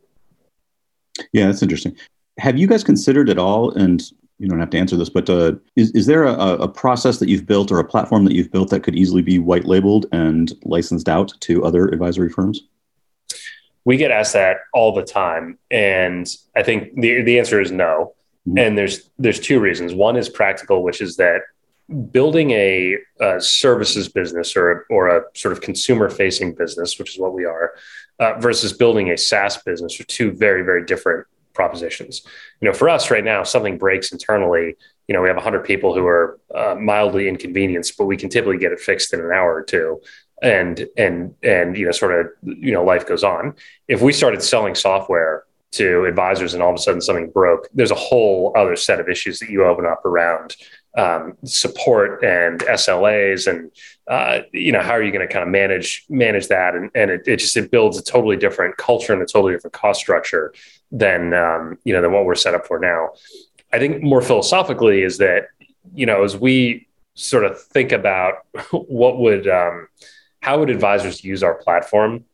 Yeah 1.35 1.45
that's 1.45 1.63
interesting. 1.63 1.95
Have 2.39 2.57
you 2.57 2.67
guys 2.67 2.83
considered 2.83 3.29
at 3.29 3.39
all 3.39 3.71
and 3.73 4.03
you 4.39 4.49
don't 4.49 4.61
have 4.61 4.71
to 4.71 4.79
answer 4.79 4.97
this, 4.97 5.09
but 5.09 5.31
uh, 5.31 5.53
is, 5.77 5.91
is 5.93 6.07
there 6.07 6.25
a, 6.25 6.35
a 6.35 6.69
process 6.69 7.19
that 7.19 7.29
you've 7.29 7.47
built 7.47 7.71
or 7.71 7.79
a 7.79 7.85
platform 7.85 8.25
that 8.25 8.35
you've 8.35 8.51
built 8.51 8.71
that 8.71 8.83
could 8.83 8.97
easily 8.97 9.23
be 9.23 9.39
white 9.39 9.65
labeled 9.65 10.07
and 10.13 10.53
licensed 10.65 11.09
out 11.09 11.33
to 11.41 11.65
other 11.65 11.89
advisory 11.89 12.29
firms? 12.29 12.63
We 13.85 13.97
get 13.97 14.11
asked 14.11 14.33
that 14.33 14.59
all 14.73 14.93
the 14.93 15.05
time, 15.05 15.59
and 15.71 16.27
I 16.57 16.63
think 16.63 16.99
the 17.01 17.23
the 17.23 17.39
answer 17.39 17.61
is 17.61 17.71
no. 17.71 18.15
Mm-hmm. 18.49 18.59
And 18.59 18.79
there's 18.79 19.11
there's 19.19 19.39
two 19.39 19.61
reasons. 19.61 19.95
One 19.95 20.17
is 20.17 20.29
practical, 20.29 20.83
which 20.83 21.01
is 21.01 21.17
that 21.19 21.43
building 22.11 22.53
a, 22.53 22.97
a 23.21 23.41
services 23.41 24.09
business 24.09 24.57
or 24.57 24.87
or 24.89 25.09
a 25.09 25.25
sort 25.35 25.53
of 25.53 25.61
consumer 25.61 26.09
facing 26.09 26.55
business, 26.55 26.99
which 26.99 27.15
is 27.15 27.21
what 27.21 27.35
we 27.35 27.45
are, 27.45 27.75
uh, 28.19 28.41
versus 28.41 28.73
building 28.73 29.11
a 29.11 29.19
SaaS 29.19 29.59
business 29.59 30.01
are 30.01 30.05
two 30.05 30.33
very 30.33 30.63
very 30.63 30.85
different 30.85 31.27
propositions. 31.55 32.23
You 32.61 32.69
know, 32.69 32.75
for 32.75 32.89
us 32.89 33.11
right 33.11 33.25
now, 33.25 33.43
something 33.43 33.79
breaks 33.79 34.13
internally. 34.13 34.77
You 35.09 35.15
know, 35.15 35.23
we 35.23 35.29
have 35.29 35.37
100 35.37 35.65
people 35.65 35.95
who 35.95 36.07
are 36.07 36.39
uh, 36.55 36.75
mildly 36.75 37.29
inconvenienced, 37.29 37.97
but 37.97 38.07
we 38.07 38.17
can 38.17 38.29
typically 38.29 38.59
get 38.59 38.73
it 38.73 38.81
fixed 38.81 39.15
in 39.15 39.21
an 39.21 39.33
hour 39.33 39.55
or 39.55 39.63
two. 39.63 40.01
And 40.43 40.87
and 40.97 41.35
and 41.43 41.77
you 41.77 41.87
know, 41.87 41.93
sort 41.93 42.19
of 42.19 42.27
you 42.43 42.73
know, 42.73 42.85
life 42.85 43.07
goes 43.07 43.25
on. 43.25 43.55
If 43.89 44.03
we 44.03 44.13
started 44.13 44.43
selling 44.43 44.75
software 44.75 45.45
to 45.73 46.05
advisors 46.05 46.55
and 46.55 46.63
all 46.63 46.71
of 46.71 46.77
a 46.77 46.79
sudden 46.79 47.01
something 47.01 47.31
broke, 47.31 47.69
there's 47.73 47.91
a 47.91 47.97
whole 47.97 48.53
other 48.57 48.77
set 48.77 49.01
of 49.01 49.09
issues 49.09 49.39
that 49.39 49.49
you 49.49 49.65
open 49.65 49.87
up 49.87 50.05
around 50.05 50.57
um, 50.97 51.37
support 51.45 52.23
and 52.23 52.61
SLAs 52.61 53.51
and 53.51 53.71
uh, 54.09 54.41
you 54.53 54.71
know 54.71 54.81
how 54.81 54.93
are 54.93 55.03
you 55.03 55.11
going 55.11 55.27
to 55.27 55.33
kind 55.33 55.43
of 55.43 55.49
manage 55.49 56.05
manage 56.09 56.49
that 56.49 56.75
and, 56.75 56.91
and 56.95 57.11
it, 57.11 57.27
it, 57.27 57.37
just 57.39 57.57
it 57.57 57.71
builds 57.71 57.99
a 57.99 58.03
totally 58.03 58.37
different 58.37 58.77
culture 58.77 59.13
and 59.13 59.23
a 59.23 59.27
totally 59.27 59.53
different 59.55 59.73
cost 59.73 60.01
structure 60.01 60.55
than 60.91 61.35
um, 61.35 61.79
you 61.85 61.93
know 61.93 62.03
than 62.03 62.13
what 62.13 62.25
we're 62.25 62.35
set 62.35 62.55
up 62.55 62.67
for 62.67 62.79
now. 62.79 63.11
I 63.73 63.79
think 63.79 64.03
more 64.03 64.23
philosophically 64.23 65.03
is 65.03 65.19
that 65.19 65.49
you 65.95 66.07
know 66.07 66.25
as 66.25 66.37
we 66.37 66.87
sort 67.15 67.45
of 67.45 67.61
think 67.61 67.93
about 67.93 68.47
what 68.73 69.19
would 69.19 69.49
um, 69.49 69.89
how 70.41 70.59
would 70.59 70.71
advisors 70.71 71.25
use 71.25 71.43
our 71.43 71.55
platform, 71.55 72.25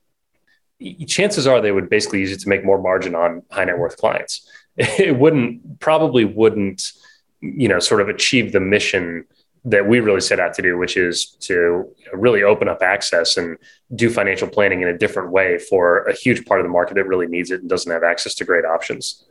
chances 1.06 1.46
are 1.46 1.60
they 1.60 1.72
would 1.72 1.88
basically 1.88 2.20
use 2.20 2.32
it 2.32 2.40
to 2.40 2.48
make 2.48 2.64
more 2.64 2.80
margin 2.80 3.14
on 3.14 3.42
high 3.50 3.64
net 3.64 3.78
worth 3.78 3.96
clients. 3.96 4.48
It 4.76 5.18
wouldn't 5.18 5.80
probably 5.80 6.24
wouldn't 6.24 6.92
you 7.40 7.68
know 7.68 7.80
sort 7.80 8.00
of 8.00 8.08
achieve 8.08 8.52
the 8.52 8.60
mission 8.60 9.26
that 9.64 9.86
we 9.86 10.00
really 10.00 10.20
set 10.20 10.40
out 10.40 10.54
to 10.54 10.62
do, 10.62 10.78
which 10.78 10.96
is 10.96 11.26
to 11.40 11.88
really 12.12 12.42
open 12.42 12.68
up 12.68 12.82
access 12.82 13.36
and 13.36 13.58
do 13.94 14.08
financial 14.08 14.48
planning 14.48 14.80
in 14.80 14.88
a 14.88 14.96
different 14.96 15.30
way 15.30 15.58
for 15.58 16.04
a 16.04 16.14
huge 16.14 16.46
part 16.46 16.60
of 16.60 16.64
the 16.64 16.70
market 16.70 16.94
that 16.94 17.06
really 17.06 17.26
needs 17.26 17.50
it 17.50 17.60
and 17.60 17.68
doesn't 17.68 17.92
have 17.92 18.02
access 18.02 18.34
to 18.34 18.44
great 18.44 18.64
options. 18.64 19.24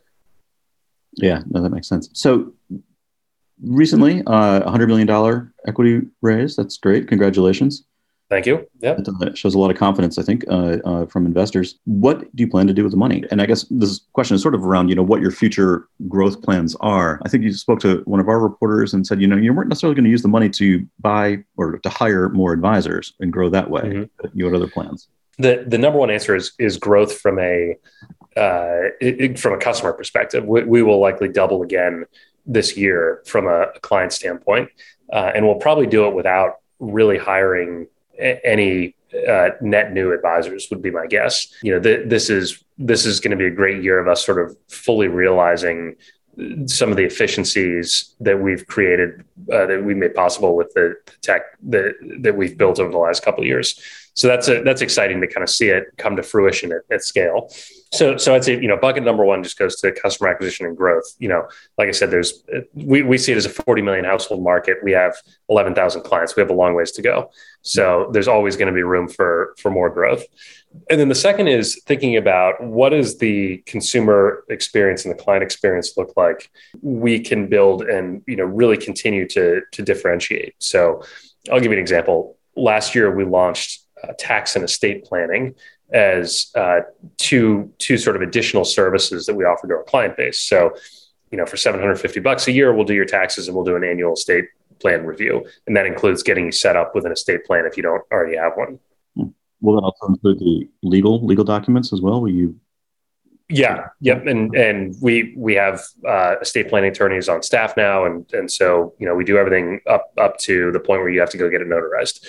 Yeah, 1.14 1.42
no, 1.50 1.62
that 1.62 1.72
makes 1.72 1.88
sense. 1.88 2.10
So 2.14 2.54
recently, 3.62 4.22
uh, 4.26 4.62
a 4.62 4.70
hundred 4.70 4.88
million 4.88 5.08
dollar 5.08 5.52
equity 5.68 6.02
raise. 6.22 6.56
That's 6.56 6.78
great. 6.78 7.08
Congratulations. 7.08 7.86
Thank 8.30 8.46
you. 8.46 8.68
Yeah, 8.80 9.00
it 9.22 9.38
shows 9.38 9.56
a 9.56 9.60
lot 9.60 9.72
of 9.72 9.78
confidence, 9.78 10.20
I 10.20 10.22
think, 10.22 10.46
uh, 10.48 10.78
uh, 10.86 11.06
from 11.08 11.26
investors. 11.26 11.80
What 11.86 12.20
do 12.36 12.44
you 12.44 12.48
plan 12.48 12.68
to 12.68 12.74
do 12.74 12.84
with 12.84 12.92
the 12.92 12.98
money? 12.98 13.24
And 13.32 13.42
I 13.42 13.48
guess 13.48 13.66
this 13.72 14.02
question 14.14 14.36
is 14.36 14.44
sort 14.44 14.54
of 14.54 14.64
around, 14.64 14.90
you 14.90 14.96
know, 14.96 15.02
what 15.02 15.20
your 15.20 15.32
future 15.32 15.88
growth 16.08 16.40
plans 16.44 16.76
are. 16.80 17.20
I 17.26 17.30
think 17.30 17.44
you 17.44 17.52
spoke 17.54 17.80
to 17.80 18.04
one 18.06 18.20
of 18.20 18.28
our 18.28 18.40
reporters 18.40 18.94
and 18.94 19.06
said, 19.06 19.20
you 19.20 19.26
know, 19.26 19.36
you 19.36 19.52
weren't 19.52 19.70
necessarily 19.70 19.96
going 19.96 20.04
to 20.04 20.12
use 20.12 20.22
the 20.22 20.28
money 20.28 20.48
to 20.50 20.86
buy 21.00 21.44
or 21.58 21.80
to 21.80 21.90
hire 21.90 22.30
more 22.30 22.54
advisors 22.54 23.14
and 23.20 23.34
grow 23.34 23.50
that 23.50 23.72
way. 23.72 23.82
Mm-hmm. 23.82 24.38
You 24.38 24.46
had 24.46 24.54
other 24.54 24.68
plans. 24.68 25.08
The 25.40 25.64
the 25.66 25.78
number 25.78 25.98
one 25.98 26.12
answer 26.12 26.36
is 26.36 26.52
is 26.60 26.78
growth 26.78 27.18
from 27.18 27.40
a 27.40 27.78
uh, 28.38 28.92
it, 29.02 29.40
from 29.40 29.54
a 29.54 29.58
customer 29.58 29.94
perspective. 29.94 30.46
We, 30.46 30.64
we, 30.64 30.84
will 30.84 31.00
likely 31.00 31.30
double 31.30 31.64
again 31.64 32.06
this 32.46 32.78
year 32.78 33.24
from 33.26 33.48
a, 33.48 33.68
client 33.82 34.14
standpoint, 34.14 34.70
uh, 35.12 35.32
and 35.34 35.46
we'll 35.46 35.56
probably 35.56 35.88
do 35.88 36.08
it 36.08 36.14
without 36.14 36.58
really 36.80 37.18
hiring 37.18 37.88
any 38.20 38.96
uh, 39.28 39.50
net 39.62 39.94
new 39.94 40.14
advisors. 40.14 40.68
Would 40.70 40.82
be 40.82 40.92
my 40.92 41.08
guess. 41.08 41.54
You 41.64 41.74
know, 41.74 41.80
th- 41.80 42.10
this 42.10 42.30
is 42.30 42.64
this 42.78 43.06
is 43.06 43.20
going 43.20 43.32
to 43.32 43.38
be 43.38 43.48
a 43.48 43.52
great 43.52 43.84
year 43.84 44.00
of 44.00 44.08
us 44.08 44.26
sort 44.26 44.40
of 44.40 44.56
fully 44.68 45.08
realizing 45.08 45.96
some 46.66 46.90
of 46.90 46.98
the 46.98 47.04
efficiencies 47.04 48.16
that 48.22 48.40
we've 48.40 48.66
created 48.68 49.26
uh, 49.52 49.66
that 49.66 49.84
we 49.84 49.94
made 49.94 50.14
possible 50.16 50.56
with 50.56 50.74
the, 50.74 50.96
tech 51.22 51.42
that 51.64 51.96
that 52.22 52.36
we've 52.36 52.58
built 52.58 52.80
over 52.80 52.92
the 52.92 52.98
last 52.98 53.24
couple 53.24 53.42
of 53.42 53.48
years. 53.48 53.80
So 54.14 54.28
that's 54.28 54.48
a, 54.48 54.62
that's 54.64 54.82
exciting 54.82 55.22
to 55.22 55.28
kind 55.28 55.44
of 55.44 55.50
see 55.50 55.70
it 55.70 55.86
come 55.98 56.16
to 56.16 56.24
fruition 56.24 56.72
at, 56.72 56.82
at 56.92 57.04
scale. 57.04 57.52
So 57.92 58.18
so 58.18 58.36
I'd 58.36 58.44
say 58.44 58.54
you 58.54 58.68
know 58.68 58.78
bucket 58.78 59.04
number 59.04 59.26
one 59.26 59.42
just 59.44 59.58
goes 59.58 59.76
to 59.78 59.92
customer 59.92 60.30
acquisition 60.30 60.68
and 60.68 60.78
growth. 60.78 61.16
You 61.18 61.30
know, 61.30 61.48
like 61.78 61.88
I 61.88 61.92
said, 61.92 62.12
there's 62.12 62.44
we 62.74 63.02
we 63.02 63.18
see 63.18 63.32
it 63.32 63.38
as 63.38 63.46
a 63.46 63.50
40 63.50 63.82
million 63.82 64.06
household 64.06 64.44
market. 64.44 64.78
We 64.84 64.92
have 64.92 65.16
11,000 65.50 66.04
clients. 66.04 66.36
We 66.36 66.42
have 66.42 66.52
a 66.52 66.54
long 66.54 66.76
ways 66.76 66.92
to 66.94 67.02
go. 67.02 67.32
So 67.64 68.10
there's 68.14 68.28
always 68.28 68.56
going 68.58 68.68
to 68.68 68.74
be 68.74 68.84
room 68.84 69.08
for 69.08 69.56
for 69.58 69.72
more 69.72 69.90
growth. 69.90 70.24
And 70.92 71.00
then 71.00 71.10
the 71.10 71.16
second 71.16 71.48
is 71.48 71.82
thinking 71.88 72.16
about 72.16 72.64
what 72.64 72.90
does 72.90 73.18
the 73.18 73.64
consumer 73.66 74.44
experience 74.50 75.04
and 75.04 75.12
the 75.12 75.22
client 75.22 75.44
experience 75.44 75.98
look 75.98 76.14
like 76.16 76.52
we 76.82 77.20
can 77.20 77.48
build 77.48 77.82
and 77.82 78.22
you 78.28 78.36
know 78.36 78.46
really 78.46 78.78
continue 78.78 79.28
to 79.30 79.62
to 79.72 79.82
differentiate. 79.82 80.54
So 80.60 81.04
I'll 81.52 81.60
give 81.60 81.72
you 81.72 81.78
an 81.78 81.82
example. 81.82 82.38
Last 82.56 82.94
year 82.94 83.14
we 83.14 83.26
launched 83.26 83.82
uh, 84.04 84.14
tax 84.20 84.56
and 84.56 84.64
estate 84.64 85.06
planning 85.06 85.56
as 85.92 86.52
uh, 86.56 86.82
two 87.18 87.72
two 87.78 87.98
sort 87.98 88.16
of 88.16 88.22
additional 88.22 88.66
services 88.66 89.26
that 89.26 89.36
we 89.36 89.44
offer 89.44 89.68
to 89.68 89.74
our 89.74 89.84
client 89.84 90.18
base. 90.18 90.40
So, 90.40 90.76
you 91.32 91.38
know, 91.38 91.46
for 91.46 91.58
750 91.58 92.20
bucks 92.20 92.48
a 92.48 92.52
year, 92.52 92.74
we'll 92.74 92.86
do 92.86 92.94
your 92.94 93.06
taxes 93.06 93.48
and 93.48 93.56
we'll 93.56 93.66
do 93.66 93.76
an 93.76 93.84
annual 93.84 94.14
estate 94.14 94.46
plan 94.80 95.06
review, 95.06 95.46
and 95.68 95.76
that 95.76 95.86
includes 95.86 96.24
getting 96.24 96.46
you 96.46 96.52
set 96.52 96.76
up 96.76 96.96
with 96.96 97.06
an 97.06 97.12
estate 97.12 97.46
plan 97.46 97.66
if 97.66 97.78
you 97.78 97.84
don't 97.84 98.02
already 98.12 98.38
have 98.38 98.54
one. 98.56 98.80
Will 99.62 99.76
that 99.76 99.82
also 99.82 100.08
include 100.08 100.40
the 100.40 100.70
legal 100.84 101.26
legal 101.26 101.44
documents 101.44 101.92
as 101.92 102.02
well? 102.02 102.22
Will 102.22 102.30
you? 102.30 102.56
Yeah, 103.50 103.88
yep, 104.00 104.28
and 104.28 104.56
and 104.56 104.96
we 105.02 105.34
we 105.36 105.56
have 105.56 105.82
uh, 106.08 106.36
estate 106.40 106.70
planning 106.70 106.92
attorneys 106.92 107.28
on 107.28 107.42
staff 107.42 107.76
now, 107.76 108.06
and 108.06 108.32
and 108.32 108.50
so 108.50 108.94
you 109.00 109.08
know 109.08 109.16
we 109.16 109.26
do 109.26 109.38
everything 109.38 109.82
up 109.88 110.14
up 110.18 110.38
to 110.40 110.72
the 110.72 110.80
point 110.80 111.02
where 111.02 111.10
you 111.10 111.20
have 111.20 111.32
to 111.32 111.38
go 111.38 111.50
get 111.50 111.62
it 111.62 111.68
notarized, 111.68 112.26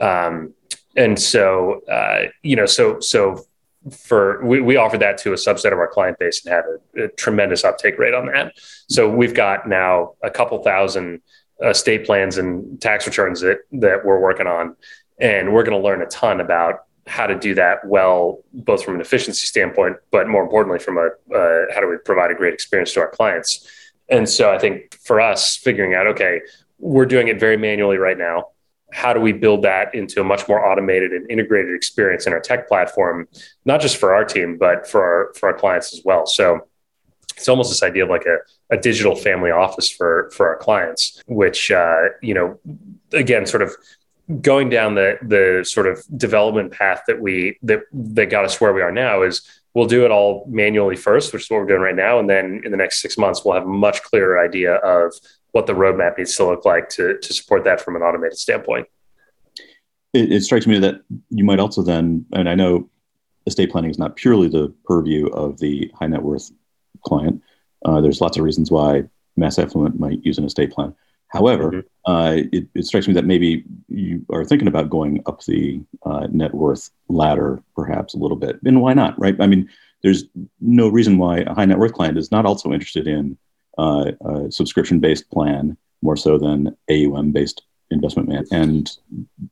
um, 0.00 0.54
and 0.96 1.20
so 1.20 1.82
uh, 1.90 2.26
you 2.42 2.56
know 2.56 2.66
so 2.66 3.00
so 3.00 3.44
for 3.90 4.44
we, 4.44 4.60
we 4.60 4.76
offer 4.76 4.96
that 4.98 5.18
to 5.18 5.32
a 5.32 5.36
subset 5.36 5.72
of 5.72 5.78
our 5.78 5.88
client 5.88 6.18
base 6.18 6.44
and 6.44 6.54
had 6.54 6.64
a, 6.64 7.04
a 7.04 7.08
tremendous 7.08 7.64
uptake 7.64 7.98
rate 7.98 8.14
on 8.14 8.26
that. 8.26 8.54
So 8.88 9.10
we've 9.10 9.34
got 9.34 9.68
now 9.68 10.12
a 10.22 10.30
couple 10.30 10.62
thousand 10.62 11.20
estate 11.62 12.06
plans 12.06 12.38
and 12.38 12.80
tax 12.80 13.06
returns 13.06 13.40
that 13.40 13.58
that 13.72 14.04
we're 14.04 14.20
working 14.20 14.46
on 14.46 14.76
and 15.18 15.52
we're 15.52 15.62
going 15.62 15.80
to 15.80 15.84
learn 15.84 16.02
a 16.02 16.06
ton 16.06 16.40
about 16.40 16.84
how 17.06 17.26
to 17.26 17.38
do 17.38 17.54
that 17.54 17.84
well, 17.84 18.42
both 18.52 18.84
from 18.84 18.94
an 18.94 19.00
efficiency 19.00 19.46
standpoint, 19.46 19.96
but 20.10 20.28
more 20.28 20.42
importantly, 20.42 20.78
from 20.78 20.98
a 20.98 21.06
uh, 21.34 21.66
how 21.74 21.80
do 21.80 21.88
we 21.88 21.96
provide 22.04 22.30
a 22.30 22.34
great 22.34 22.54
experience 22.54 22.92
to 22.92 23.00
our 23.00 23.10
clients. 23.10 23.68
And 24.08 24.28
so 24.28 24.52
I 24.52 24.58
think 24.58 24.94
for 25.00 25.20
us, 25.20 25.56
figuring 25.56 25.94
out, 25.94 26.06
okay, 26.08 26.40
we're 26.78 27.06
doing 27.06 27.28
it 27.28 27.40
very 27.40 27.56
manually 27.56 27.96
right 27.96 28.18
now. 28.18 28.48
How 28.92 29.12
do 29.12 29.20
we 29.20 29.32
build 29.32 29.62
that 29.62 29.94
into 29.94 30.20
a 30.20 30.24
much 30.24 30.48
more 30.48 30.64
automated 30.64 31.12
and 31.12 31.28
integrated 31.30 31.74
experience 31.74 32.26
in 32.26 32.32
our 32.32 32.40
tech 32.40 32.68
platform, 32.68 33.26
not 33.64 33.80
just 33.80 33.96
for 33.96 34.14
our 34.14 34.24
team, 34.24 34.58
but 34.58 34.86
for 34.86 35.02
our 35.02 35.34
for 35.34 35.48
our 35.48 35.58
clients 35.58 35.92
as 35.92 36.02
well? 36.04 36.26
So 36.26 36.68
it's 37.36 37.48
almost 37.48 37.70
this 37.70 37.82
idea 37.82 38.04
of 38.04 38.10
like 38.10 38.26
a, 38.26 38.38
a 38.70 38.76
digital 38.76 39.16
family 39.16 39.50
office 39.50 39.90
for 39.90 40.30
for 40.34 40.48
our 40.48 40.56
clients, 40.56 41.22
which 41.26 41.70
uh, 41.70 42.08
you 42.20 42.34
know, 42.34 42.58
again, 43.12 43.46
sort 43.46 43.62
of 43.62 43.74
going 44.40 44.68
down 44.68 44.94
the 44.94 45.18
the 45.22 45.64
sort 45.64 45.86
of 45.86 46.04
development 46.16 46.72
path 46.72 47.02
that 47.06 47.20
we 47.20 47.58
that 47.62 47.80
that 47.92 48.26
got 48.26 48.44
us 48.44 48.60
where 48.60 48.72
we 48.72 48.82
are 48.82 48.92
now 48.92 49.22
is 49.22 49.42
we'll 49.74 49.86
do 49.86 50.04
it 50.04 50.10
all 50.10 50.44
manually 50.48 50.96
first, 50.96 51.32
which 51.32 51.42
is 51.42 51.50
what 51.50 51.58
we're 51.58 51.66
doing 51.66 51.80
right 51.80 51.96
now, 51.96 52.18
and 52.18 52.28
then 52.28 52.60
in 52.64 52.70
the 52.70 52.76
next 52.76 53.00
six 53.00 53.16
months 53.18 53.44
we'll 53.44 53.54
have 53.54 53.64
a 53.64 53.68
much 53.68 54.02
clearer 54.02 54.38
idea 54.38 54.74
of 54.74 55.14
what 55.52 55.66
the 55.66 55.72
roadmap 55.72 56.18
needs 56.18 56.36
to 56.36 56.46
look 56.46 56.64
like 56.64 56.88
to 56.90 57.18
to 57.18 57.32
support 57.32 57.64
that 57.64 57.80
from 57.80 57.96
an 57.96 58.02
automated 58.02 58.38
standpoint. 58.38 58.88
It, 60.12 60.32
it 60.32 60.42
strikes 60.42 60.66
me 60.66 60.78
that 60.80 61.00
you 61.30 61.44
might 61.44 61.60
also 61.60 61.82
then, 61.82 62.26
and 62.32 62.48
I 62.48 62.54
know 62.54 62.90
estate 63.46 63.70
planning 63.70 63.90
is 63.90 63.98
not 63.98 64.16
purely 64.16 64.48
the 64.48 64.72
purview 64.84 65.26
of 65.28 65.58
the 65.58 65.90
high 65.94 66.06
net 66.06 66.22
worth 66.22 66.50
client. 67.04 67.42
Uh, 67.84 68.00
there's 68.00 68.20
lots 68.20 68.36
of 68.36 68.44
reasons 68.44 68.70
why 68.70 69.04
mass 69.36 69.58
affluent 69.58 69.98
might 69.98 70.24
use 70.24 70.38
an 70.38 70.44
estate 70.44 70.70
plan. 70.70 70.94
However, 71.28 71.72
mm-hmm. 71.72 72.12
uh, 72.12 72.32
it, 72.52 72.68
it, 72.74 72.84
strikes 72.84 73.08
me 73.08 73.14
that 73.14 73.24
maybe 73.24 73.64
you 73.88 74.24
are 74.30 74.44
thinking 74.44 74.68
about 74.68 74.90
going 74.90 75.22
up 75.24 75.42
the 75.44 75.80
uh, 76.04 76.26
net 76.30 76.54
worth 76.54 76.90
ladder 77.08 77.62
perhaps 77.74 78.14
a 78.14 78.18
little 78.18 78.36
bit. 78.36 78.60
And 78.64 78.82
why 78.82 78.92
not, 78.92 79.18
right? 79.18 79.34
I 79.40 79.46
mean, 79.46 79.68
there's 80.02 80.24
no 80.60 80.88
reason 80.88 81.16
why 81.16 81.38
a 81.38 81.54
high 81.54 81.64
net 81.64 81.78
worth 81.78 81.94
client 81.94 82.18
is 82.18 82.30
not 82.30 82.44
also 82.44 82.72
interested 82.72 83.06
in 83.06 83.38
uh, 83.78 84.12
a 84.24 84.52
subscription 84.52 85.00
based 85.00 85.30
plan 85.30 85.76
more 86.02 86.16
so 86.16 86.38
than 86.38 86.76
AUM 86.90 87.32
based 87.32 87.62
investment 87.90 88.28
man. 88.28 88.44
And 88.50 88.90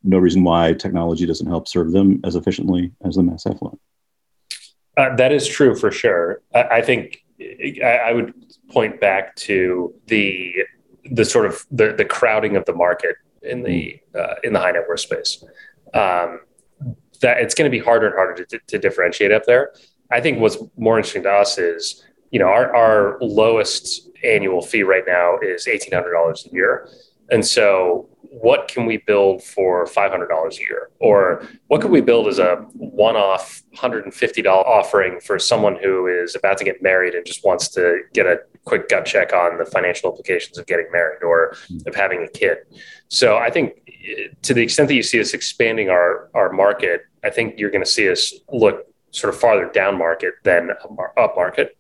no 0.03 0.19
reason 0.19 0.43
why 0.45 0.73
technology 0.73 1.27
doesn't 1.27 1.47
help 1.47 1.69
serve 1.69 1.93
them 1.93 2.21
as 2.25 2.37
efficiently 2.37 2.93
as 3.05 3.17
the 3.17 3.23
mass 3.23 3.47
affluent. 3.47 3.81
Uh, 4.97 5.15
that 5.17 5.33
is 5.33 5.47
true 5.47 5.75
for 5.75 5.91
sure. 5.91 6.43
I, 6.55 6.63
I 6.63 6.83
think 6.83 7.25
I, 7.41 8.01
I 8.07 8.13
would 8.13 8.35
point 8.71 9.01
back 9.01 9.37
to 9.37 9.95
the 10.07 10.55
the 11.13 11.25
sort 11.25 11.47
of 11.47 11.65
the, 11.71 11.93
the 11.93 12.05
crowding 12.05 12.57
of 12.57 12.65
the 12.67 12.75
market 12.75 13.17
in 13.43 13.63
the 13.63 14.01
uh, 14.15 14.35
in 14.45 14.53
the 14.53 14.59
high 14.59 14.73
net 14.73 14.85
worth 14.89 15.01
space. 15.01 15.45
Um, 15.95 16.41
that 17.21 17.39
it's 17.39 17.55
going 17.55 17.71
to 17.71 17.77
be 17.77 17.83
harder 17.83 18.07
and 18.07 18.15
harder 18.15 18.45
to, 18.45 18.59
to, 18.67 18.79
differentiate 18.79 19.33
up 19.33 19.45
there. 19.45 19.73
I 20.11 20.21
think 20.21 20.41
what's 20.41 20.57
more 20.77 20.97
interesting 20.97 21.25
to 21.25 21.31
us 21.31 21.59
is, 21.59 22.05
you 22.31 22.39
know, 22.39 22.47
our, 22.47 22.75
our 22.75 23.19
lowest 23.21 24.09
annual 24.25 24.63
fee 24.63 24.83
right 24.83 25.05
now 25.07 25.39
is 25.43 25.67
eighteen 25.67 25.93
hundred 25.93 26.13
dollars 26.13 26.47
a 26.51 26.55
year, 26.55 26.89
and 27.31 27.45
so 27.47 28.09
what 28.33 28.69
can 28.69 28.87
we 28.87 28.97
build 28.97 29.43
for 29.43 29.87
$500 29.87 30.57
a 30.57 30.61
year? 30.61 30.91
Or 31.01 31.45
what 31.67 31.81
could 31.81 31.91
we 31.91 32.01
build 32.01 32.29
as 32.29 32.39
a 32.39 32.57
one-off 32.75 33.61
$150 33.75 34.47
offering 34.47 35.19
for 35.19 35.37
someone 35.41 35.77
who 35.83 36.07
is 36.07 36.37
about 36.37 36.57
to 36.59 36.65
get 36.65 36.81
married 36.81 37.15
and 37.15 37.27
just 37.27 37.45
wants 37.45 37.67
to 37.71 38.03
get 38.13 38.27
a 38.27 38.39
quick 38.67 38.89
gut 38.89 39.05
check 39.05 39.33
on 39.33 39.59
the 39.59 39.65
financial 39.65 40.11
implications 40.11 40.59
of 40.59 40.67
getting 40.67 40.87
married 40.93 41.25
or 41.25 41.57
hmm. 41.67 41.79
of 41.89 41.95
having 41.97 42.23
a 42.23 42.29
kid? 42.29 42.59
So 43.09 43.39
i 43.39 43.51
think 43.51 43.81
to 44.43 44.55
the 44.55 44.63
extent 44.63 44.89
that 44.89 44.95
you 44.95 45.03
see 45.03 45.21
us 45.21 45.35
expanding 45.35 45.91
our 45.91 46.31
our 46.35 46.53
market 46.53 47.03
i 47.25 47.31
think 47.31 47.59
you're 47.59 47.71
going 47.71 47.85
to 47.85 47.91
see 47.91 48.11
us 48.11 48.33
look 48.51 48.87
sort 49.11 49.35
of 49.35 49.41
farther 49.41 49.71
down 49.73 49.99
market 49.99 50.35
than 50.45 50.71
up 51.17 51.37
market 51.37 51.77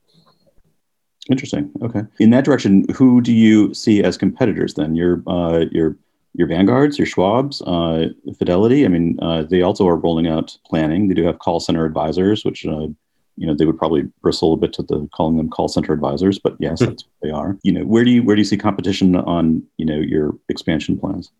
interesting 1.30 1.70
okay 1.82 2.02
in 2.18 2.30
that 2.30 2.44
direction 2.44 2.84
who 2.94 3.20
do 3.20 3.32
you 3.32 3.72
see 3.72 4.02
as 4.02 4.16
competitors 4.16 4.74
then 4.74 4.94
your 4.94 5.22
uh, 5.26 5.64
your 5.70 5.96
your 6.34 6.46
Vanguards, 6.46 6.98
your 6.98 7.06
Schwabs, 7.06 7.60
uh, 7.66 8.12
Fidelity. 8.34 8.84
I 8.84 8.88
mean, 8.88 9.18
uh, 9.20 9.42
they 9.42 9.62
also 9.62 9.86
are 9.88 9.96
rolling 9.96 10.28
out 10.28 10.56
planning. 10.64 11.08
They 11.08 11.14
do 11.14 11.24
have 11.24 11.40
call 11.40 11.60
center 11.60 11.84
advisors, 11.84 12.44
which 12.44 12.64
uh, 12.66 12.88
you 13.36 13.46
know 13.46 13.54
they 13.54 13.64
would 13.64 13.78
probably 13.78 14.02
bristle 14.22 14.52
a 14.52 14.56
bit 14.56 14.72
to 14.74 14.82
the 14.82 15.08
calling 15.12 15.36
them 15.36 15.48
call 15.48 15.68
center 15.68 15.92
advisors, 15.92 16.38
but 16.38 16.56
yes, 16.60 16.78
hmm. 16.78 16.86
that's 16.86 17.04
what 17.04 17.12
they 17.22 17.30
are. 17.30 17.58
You 17.62 17.72
know, 17.72 17.84
where 17.84 18.04
do 18.04 18.10
you 18.10 18.22
where 18.22 18.36
do 18.36 18.40
you 18.40 18.46
see 18.46 18.56
competition 18.56 19.16
on 19.16 19.62
you 19.76 19.86
know 19.86 19.96
your 19.96 20.36
expansion 20.48 20.98
plans? 20.98 21.30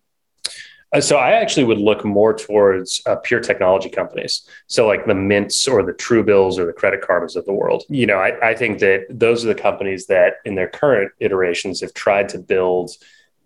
Uh, 0.93 1.01
so 1.01 1.17
I 1.17 1.31
actually 1.31 1.65
would 1.65 1.79
look 1.79 2.05
more 2.05 2.35
towards 2.35 3.01
uh, 3.07 3.17
pure 3.17 3.41
technology 3.41 3.89
companies. 3.89 4.43
So 4.67 4.87
like 4.87 5.07
the 5.07 5.15
Mints 5.15 5.69
or 5.69 5.83
the 5.85 5.93
Truebills 5.93 6.59
or 6.59 6.67
the 6.67 6.73
Credit 6.73 7.01
Karmas 7.01 7.37
of 7.37 7.45
the 7.45 7.53
world. 7.53 7.85
You 7.89 8.07
know, 8.07 8.17
I, 8.17 8.51
I 8.51 8.55
think 8.55 8.81
that 8.81 9.07
those 9.09 9.45
are 9.45 9.49
the 9.49 9.55
companies 9.55 10.07
that 10.07 10.35
in 10.45 10.57
their 10.57 10.69
current 10.69 11.13
iterations 11.21 11.81
have 11.81 11.95
tried 11.95 12.29
to 12.31 12.39
build 12.39 12.91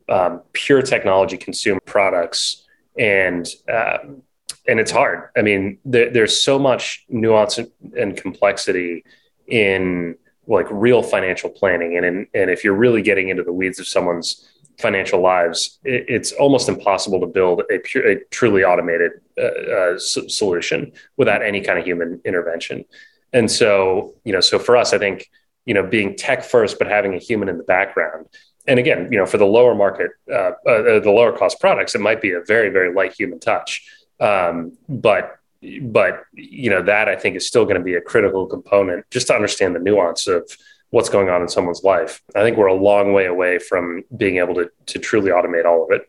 um, 0.08 0.42
pure 0.52 0.82
technology 0.82 1.36
consumer 1.36 1.80
products 1.80 2.64
and 2.98 3.48
um, 3.72 4.22
and 4.66 4.80
it's 4.80 4.90
hard 4.90 5.30
i 5.36 5.42
mean 5.42 5.78
there, 5.84 6.10
there's 6.10 6.42
so 6.42 6.58
much 6.58 7.04
nuance 7.08 7.58
and 7.96 8.16
complexity 8.16 9.04
in 9.48 10.14
like 10.46 10.66
real 10.70 11.02
financial 11.02 11.48
planning 11.48 11.96
and 11.96 12.06
in, 12.06 12.26
and 12.34 12.50
if 12.50 12.64
you're 12.64 12.74
really 12.74 13.02
getting 13.02 13.30
into 13.30 13.42
the 13.42 13.52
weeds 13.52 13.78
of 13.78 13.88
someone's 13.88 14.48
financial 14.78 15.20
lives 15.20 15.78
it, 15.84 16.04
it's 16.08 16.32
almost 16.32 16.68
impossible 16.68 17.20
to 17.20 17.26
build 17.26 17.62
a, 17.70 17.78
pure, 17.78 18.08
a 18.08 18.24
truly 18.30 18.64
automated 18.64 19.12
uh, 19.38 19.42
uh, 19.42 19.98
solution 19.98 20.92
without 21.16 21.42
any 21.42 21.60
kind 21.60 21.78
of 21.78 21.84
human 21.84 22.20
intervention 22.24 22.84
and 23.32 23.50
so 23.50 24.14
you 24.24 24.32
know 24.32 24.40
so 24.40 24.58
for 24.58 24.76
us 24.76 24.92
i 24.92 24.98
think 24.98 25.30
you 25.64 25.74
know 25.74 25.86
being 25.86 26.16
tech 26.16 26.44
first 26.44 26.78
but 26.78 26.88
having 26.88 27.14
a 27.14 27.18
human 27.18 27.48
in 27.48 27.58
the 27.58 27.64
background 27.64 28.26
and 28.66 28.78
again, 28.78 29.08
you 29.10 29.18
know, 29.18 29.26
for 29.26 29.36
the 29.36 29.44
lower 29.44 29.74
market, 29.74 30.12
uh, 30.30 30.52
uh, 30.66 31.00
the 31.00 31.10
lower 31.10 31.36
cost 31.36 31.60
products, 31.60 31.94
it 31.94 32.00
might 32.00 32.22
be 32.22 32.32
a 32.32 32.40
very, 32.40 32.70
very 32.70 32.94
light 32.94 33.12
human 33.12 33.38
touch. 33.38 33.86
Um, 34.20 34.76
but 34.88 35.38
but 35.82 36.24
you 36.34 36.68
know 36.68 36.82
that 36.82 37.08
I 37.08 37.16
think 37.16 37.36
is 37.36 37.46
still 37.46 37.64
going 37.64 37.78
to 37.78 37.82
be 37.82 37.94
a 37.94 38.00
critical 38.00 38.46
component 38.46 39.08
just 39.10 39.28
to 39.28 39.34
understand 39.34 39.74
the 39.74 39.78
nuance 39.78 40.26
of 40.26 40.50
what's 40.94 41.08
going 41.08 41.28
on 41.28 41.42
in 41.42 41.48
someone's 41.48 41.82
life. 41.82 42.22
I 42.36 42.42
think 42.42 42.56
we're 42.56 42.66
a 42.66 42.80
long 42.90 43.12
way 43.12 43.26
away 43.26 43.58
from 43.58 44.04
being 44.16 44.36
able 44.38 44.54
to 44.54 44.70
to 44.86 44.98
truly 45.00 45.30
automate 45.32 45.64
all 45.64 45.82
of 45.84 45.90
it. 45.90 46.08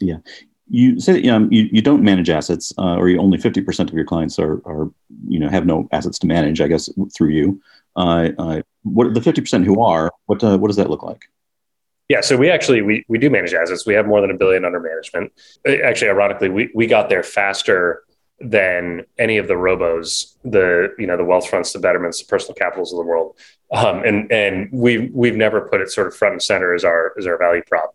Yeah. 0.00 0.18
You 0.68 1.00
say 1.00 1.20
that 1.20 1.28
um, 1.28 1.52
you, 1.52 1.68
you 1.72 1.82
don't 1.82 2.04
manage 2.04 2.30
assets, 2.30 2.72
uh, 2.78 2.94
or 2.94 3.08
you, 3.08 3.18
only 3.18 3.38
fifty 3.38 3.60
percent 3.60 3.90
of 3.90 3.96
your 3.96 4.04
clients 4.04 4.38
are, 4.38 4.62
are 4.64 4.88
you 5.26 5.40
know 5.40 5.48
have 5.48 5.66
no 5.66 5.88
assets 5.90 6.16
to 6.20 6.28
manage. 6.28 6.60
I 6.60 6.68
guess 6.68 6.88
through 7.16 7.30
you. 7.30 7.60
Uh, 7.96 8.28
uh, 8.38 8.62
what 8.84 9.12
the 9.14 9.20
fifty 9.20 9.40
percent 9.40 9.64
who 9.64 9.82
are? 9.82 10.12
What 10.26 10.44
uh, 10.44 10.56
what 10.56 10.68
does 10.68 10.76
that 10.76 10.88
look 10.88 11.02
like? 11.02 11.22
Yeah, 12.08 12.20
so 12.20 12.36
we 12.36 12.50
actually 12.50 12.82
we 12.82 13.04
we 13.08 13.18
do 13.18 13.30
manage 13.30 13.52
assets. 13.52 13.84
We 13.84 13.94
have 13.94 14.06
more 14.06 14.20
than 14.20 14.30
a 14.30 14.38
billion 14.38 14.64
under 14.64 14.78
management. 14.78 15.32
Uh, 15.68 15.82
actually, 15.84 16.10
ironically, 16.10 16.50
we 16.50 16.70
we 16.72 16.86
got 16.86 17.08
there 17.08 17.24
faster 17.24 18.04
than 18.40 19.04
any 19.18 19.36
of 19.36 19.48
the 19.48 19.54
robos, 19.54 20.34
the 20.44 20.94
you 20.98 21.06
know 21.06 21.16
the 21.16 21.22
Wealthfronts, 21.22 21.72
the 21.72 21.78
betterments, 21.78 22.20
the 22.20 22.26
personal 22.26 22.54
capitals 22.54 22.92
of 22.92 22.98
the 22.98 23.04
world, 23.04 23.36
um, 23.72 24.02
and 24.02 24.30
and 24.32 24.68
we've 24.72 25.10
we've 25.12 25.36
never 25.36 25.60
put 25.60 25.80
it 25.80 25.90
sort 25.90 26.06
of 26.06 26.16
front 26.16 26.32
and 26.32 26.42
center 26.42 26.74
as 26.74 26.84
our 26.84 27.14
as 27.18 27.26
our 27.26 27.38
value 27.38 27.62
prop. 27.68 27.94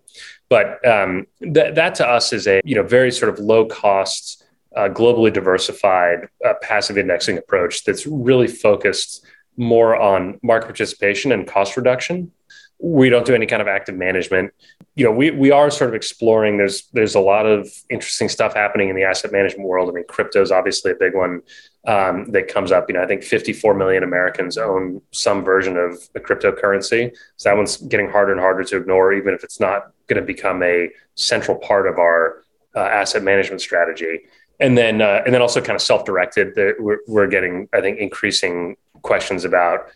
But 0.50 0.86
um, 0.88 1.26
th- 1.42 1.74
that 1.76 1.96
to 1.96 2.08
us 2.08 2.32
is 2.32 2.48
a 2.48 2.62
you 2.64 2.76
know 2.76 2.84
very 2.84 3.12
sort 3.12 3.34
of 3.34 3.40
low 3.40 3.66
cost, 3.66 4.44
uh, 4.76 4.90
globally 4.90 5.34
diversified 5.34 6.28
uh, 6.46 6.54
passive 6.62 6.98
indexing 6.98 7.38
approach 7.38 7.84
that's 7.84 8.06
really 8.06 8.48
focused 8.48 9.26
more 9.58 9.96
on 9.96 10.40
market 10.44 10.68
participation 10.68 11.32
and 11.32 11.48
cost 11.48 11.78
reduction 11.78 12.32
we 12.80 13.10
don't 13.10 13.26
do 13.26 13.34
any 13.34 13.46
kind 13.46 13.62
of 13.62 13.68
active 13.68 13.96
management. 13.96 14.54
You 14.96 15.06
know 15.06 15.12
we, 15.12 15.32
we 15.32 15.52
are 15.52 15.70
sort 15.70 15.90
of 15.90 15.96
exploring 15.96 16.58
there's 16.58 16.88
there's 16.94 17.16
a 17.16 17.20
lot 17.20 17.46
of 17.46 17.70
interesting 17.90 18.30
stuff 18.30 18.54
happening 18.54 18.90
in 18.90 18.96
the 18.96 19.04
asset 19.04 19.32
management 19.32 19.68
world. 19.68 19.90
I 19.90 19.94
mean 19.94 20.06
crypto 20.08 20.42
is 20.42 20.52
obviously 20.52 20.92
a 20.92 20.96
big 20.96 21.16
one 21.16 21.42
um, 21.88 22.32
that 22.32 22.48
comes 22.48 22.72
up. 22.72 22.90
You 22.90 22.96
know 22.96 23.04
i 23.04 23.08
think 23.08 23.24
54 23.24 23.74
million 23.74 24.04
americans 24.04 24.58
own 24.58 25.02
some 25.12 25.44
version 25.44 25.78
of 25.78 25.98
a 26.16 26.20
cryptocurrency. 26.20 27.16
So 27.38 27.50
that 27.50 27.56
one's 27.56 27.78
getting 27.78 28.10
harder 28.10 28.34
and 28.34 28.42
harder 28.42 28.64
to 28.64 28.78
ignore 28.78 29.14
even 29.14 29.34
if 29.34 29.44
it's 29.44 29.60
not 29.60 29.92
going 30.08 30.22
to 30.22 30.26
become 30.26 30.62
a 30.62 30.90
central 31.16 31.58
part 31.58 31.88
of 31.88 31.98
our 31.98 32.44
uh, 32.76 32.80
asset 32.80 33.24
management 33.24 33.62
strategy. 33.62 34.22
And 34.60 34.78
then 34.78 35.02
uh, 35.02 35.22
and 35.26 35.34
then 35.34 35.42
also 35.42 35.62
kind 35.62 35.76
of 35.76 35.82
self-directed 35.82 36.56
we're, 36.80 37.00
we're 37.08 37.28
getting 37.28 37.68
i 37.74 37.82
think 37.82 38.00
increasing 38.00 38.78
questions 39.02 39.46
about 39.46 39.88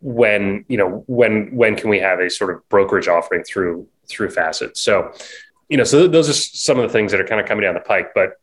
when 0.00 0.64
you 0.68 0.76
know 0.76 1.04
when 1.06 1.54
when 1.54 1.76
can 1.76 1.88
we 1.88 1.98
have 1.98 2.20
a 2.20 2.28
sort 2.28 2.54
of 2.54 2.68
brokerage 2.68 3.08
offering 3.08 3.42
through 3.42 3.88
through 4.08 4.30
facets? 4.30 4.80
So 4.80 5.12
you 5.68 5.76
know 5.76 5.84
so 5.84 6.06
those 6.06 6.28
are 6.28 6.34
some 6.34 6.78
of 6.78 6.82
the 6.82 6.92
things 6.92 7.12
that 7.12 7.20
are 7.20 7.26
kind 7.26 7.40
of 7.40 7.46
coming 7.46 7.62
down 7.62 7.74
the 7.74 7.80
pike 7.80 8.10
but 8.14 8.34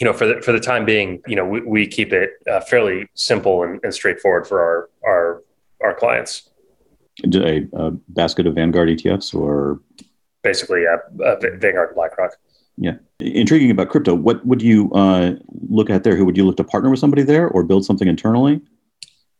you 0.00 0.06
know 0.06 0.12
for 0.12 0.26
the 0.26 0.40
for 0.40 0.52
the 0.52 0.60
time 0.60 0.84
being 0.84 1.20
you 1.26 1.36
know 1.36 1.44
we, 1.44 1.60
we 1.60 1.86
keep 1.86 2.12
it 2.12 2.30
uh, 2.50 2.60
fairly 2.60 3.06
simple 3.14 3.62
and, 3.62 3.80
and, 3.82 3.92
straightforward 3.92 4.46
for 4.46 4.60
our 4.60 4.90
our 5.06 5.42
our 5.82 5.94
clients. 5.94 6.48
A, 7.34 7.66
a 7.72 7.90
basket 8.08 8.46
of 8.46 8.54
vanguard 8.54 8.88
etfs 8.88 9.34
or? 9.34 9.80
Basically 10.42 10.84
yeah 10.84 11.24
uh, 11.24 11.36
vanguard 11.58 11.94
blackrock. 11.94 12.32
Yeah. 12.78 12.94
Intriguing 13.18 13.72
about 13.72 13.88
crypto. 13.88 14.14
What 14.14 14.46
would 14.46 14.62
you 14.62 14.90
uh, 14.92 15.32
look 15.68 15.90
at 15.90 16.04
there? 16.04 16.14
Who 16.14 16.24
would 16.24 16.36
you 16.36 16.46
look 16.46 16.56
to 16.58 16.64
partner 16.64 16.90
with 16.90 17.00
somebody 17.00 17.24
there 17.24 17.48
or 17.48 17.64
build 17.64 17.84
something 17.84 18.06
internally 18.06 18.62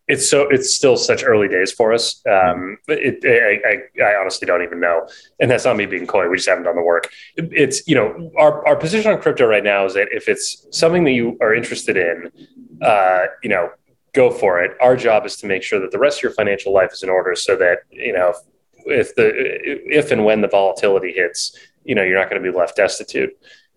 it's 0.08 0.28
so 0.28 0.48
it's 0.48 0.74
still 0.74 0.96
such 0.96 1.22
early 1.22 1.48
days 1.48 1.70
for 1.70 1.92
us. 1.92 2.22
Um, 2.26 2.78
it, 2.88 3.18
I, 3.24 4.02
I, 4.02 4.12
I, 4.12 4.20
honestly 4.20 4.46
don't 4.46 4.62
even 4.62 4.80
know, 4.80 5.06
and 5.38 5.50
that's 5.50 5.66
not 5.66 5.76
me 5.76 5.84
being 5.84 6.06
coy. 6.06 6.28
We 6.28 6.36
just 6.36 6.48
haven't 6.48 6.64
done 6.64 6.76
the 6.76 6.82
work. 6.82 7.10
It, 7.36 7.50
it's 7.52 7.86
you 7.86 7.94
know 7.94 8.32
our 8.38 8.66
our 8.66 8.74
position 8.76 9.12
on 9.12 9.20
crypto 9.20 9.46
right 9.46 9.62
now 9.62 9.84
is 9.84 9.94
that 9.94 10.08
if 10.10 10.28
it's 10.28 10.66
something 10.70 11.04
that 11.04 11.12
you 11.12 11.36
are 11.42 11.54
interested 11.54 11.96
in, 11.98 12.32
uh, 12.80 13.26
you 13.42 13.50
know, 13.50 13.70
go 14.14 14.30
for 14.30 14.62
it. 14.62 14.76
Our 14.80 14.96
job 14.96 15.26
is 15.26 15.36
to 15.36 15.46
make 15.46 15.62
sure 15.62 15.78
that 15.80 15.90
the 15.90 15.98
rest 15.98 16.18
of 16.18 16.22
your 16.22 16.32
financial 16.32 16.72
life 16.72 16.92
is 16.92 17.02
in 17.02 17.10
order, 17.10 17.34
so 17.34 17.54
that 17.56 17.80
you 17.90 18.14
know 18.14 18.32
if 18.86 19.14
the 19.14 19.30
if 19.34 20.10
and 20.10 20.24
when 20.24 20.40
the 20.40 20.48
volatility 20.48 21.12
hits, 21.12 21.56
you 21.84 21.94
know 21.94 22.02
you're 22.02 22.18
not 22.18 22.30
going 22.30 22.42
to 22.42 22.52
be 22.52 22.56
left 22.56 22.76
destitute. 22.76 23.30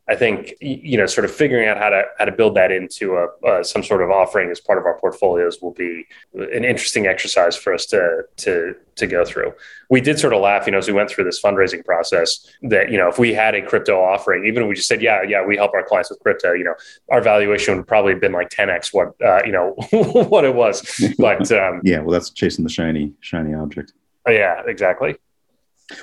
I 0.09 0.15
think 0.15 0.55
you 0.59 0.97
know, 0.97 1.05
sort 1.05 1.25
of 1.25 1.31
figuring 1.31 1.67
out 1.69 1.77
how 1.77 1.89
to 1.89 2.03
how 2.17 2.25
to 2.25 2.31
build 2.31 2.55
that 2.55 2.71
into 2.71 3.15
a 3.15 3.27
uh, 3.47 3.63
some 3.63 3.83
sort 3.83 4.01
of 4.01 4.09
offering 4.09 4.49
as 4.49 4.59
part 4.59 4.79
of 4.79 4.85
our 4.85 4.99
portfolios 4.99 5.61
will 5.61 5.71
be 5.73 6.05
an 6.33 6.65
interesting 6.65 7.05
exercise 7.05 7.55
for 7.55 7.73
us 7.73 7.85
to 7.87 8.23
to 8.37 8.75
to 8.95 9.07
go 9.07 9.23
through. 9.23 9.53
We 9.89 10.01
did 10.01 10.19
sort 10.19 10.33
of 10.33 10.41
laugh, 10.41 10.65
you 10.65 10.71
know, 10.71 10.79
as 10.79 10.87
we 10.87 10.93
went 10.93 11.09
through 11.09 11.25
this 11.25 11.41
fundraising 11.41 11.85
process 11.85 12.45
that 12.63 12.91
you 12.91 12.97
know, 12.97 13.09
if 13.09 13.19
we 13.19 13.33
had 13.33 13.53
a 13.53 13.61
crypto 13.61 14.01
offering, 14.01 14.45
even 14.45 14.63
if 14.63 14.69
we 14.69 14.75
just 14.75 14.87
said, 14.87 15.01
yeah, 15.01 15.21
yeah, 15.21 15.45
we 15.45 15.55
help 15.55 15.73
our 15.73 15.83
clients 15.83 16.09
with 16.09 16.19
crypto, 16.19 16.51
you 16.53 16.63
know, 16.63 16.75
our 17.11 17.21
valuation 17.21 17.77
would 17.77 17.87
probably 17.87 18.13
have 18.13 18.21
been 18.21 18.33
like 18.33 18.49
10x 18.49 18.93
what 18.93 19.13
uh, 19.23 19.41
you 19.45 19.51
know 19.51 19.75
what 19.91 20.43
it 20.43 20.55
was. 20.55 20.81
But 21.19 21.51
um, 21.51 21.81
yeah, 21.83 21.99
well, 21.99 22.11
that's 22.11 22.31
chasing 22.31 22.63
the 22.63 22.71
shiny 22.71 23.13
shiny 23.21 23.53
object. 23.53 23.93
Yeah, 24.27 24.63
exactly. 24.65 25.17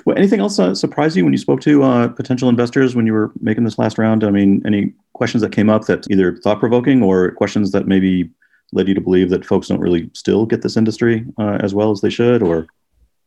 Well, 0.05 0.17
anything 0.17 0.39
else 0.39 0.59
uh, 0.59 0.75
surprise 0.75 1.15
you 1.15 1.23
when 1.23 1.33
you 1.33 1.37
spoke 1.37 1.61
to 1.61 1.83
uh, 1.83 2.07
potential 2.09 2.49
investors 2.49 2.95
when 2.95 3.05
you 3.05 3.13
were 3.13 3.31
making 3.41 3.63
this 3.63 3.77
last 3.77 3.97
round? 3.97 4.23
I 4.23 4.29
mean, 4.29 4.61
any 4.65 4.93
questions 5.13 5.41
that 5.41 5.51
came 5.51 5.69
up 5.69 5.85
that 5.85 6.05
either 6.09 6.37
thought 6.37 6.59
provoking 6.59 7.03
or 7.03 7.31
questions 7.31 7.71
that 7.71 7.87
maybe 7.87 8.29
led 8.71 8.87
you 8.87 8.93
to 8.93 9.01
believe 9.01 9.29
that 9.31 9.45
folks 9.45 9.67
don't 9.67 9.79
really 9.79 10.09
still 10.13 10.45
get 10.45 10.61
this 10.61 10.77
industry 10.77 11.25
uh, 11.39 11.57
as 11.61 11.73
well 11.73 11.91
as 11.91 12.01
they 12.01 12.09
should, 12.09 12.43
or 12.43 12.67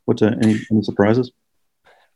what? 0.04 0.22
Uh, 0.22 0.34
any, 0.42 0.60
any 0.70 0.82
surprises? 0.82 1.32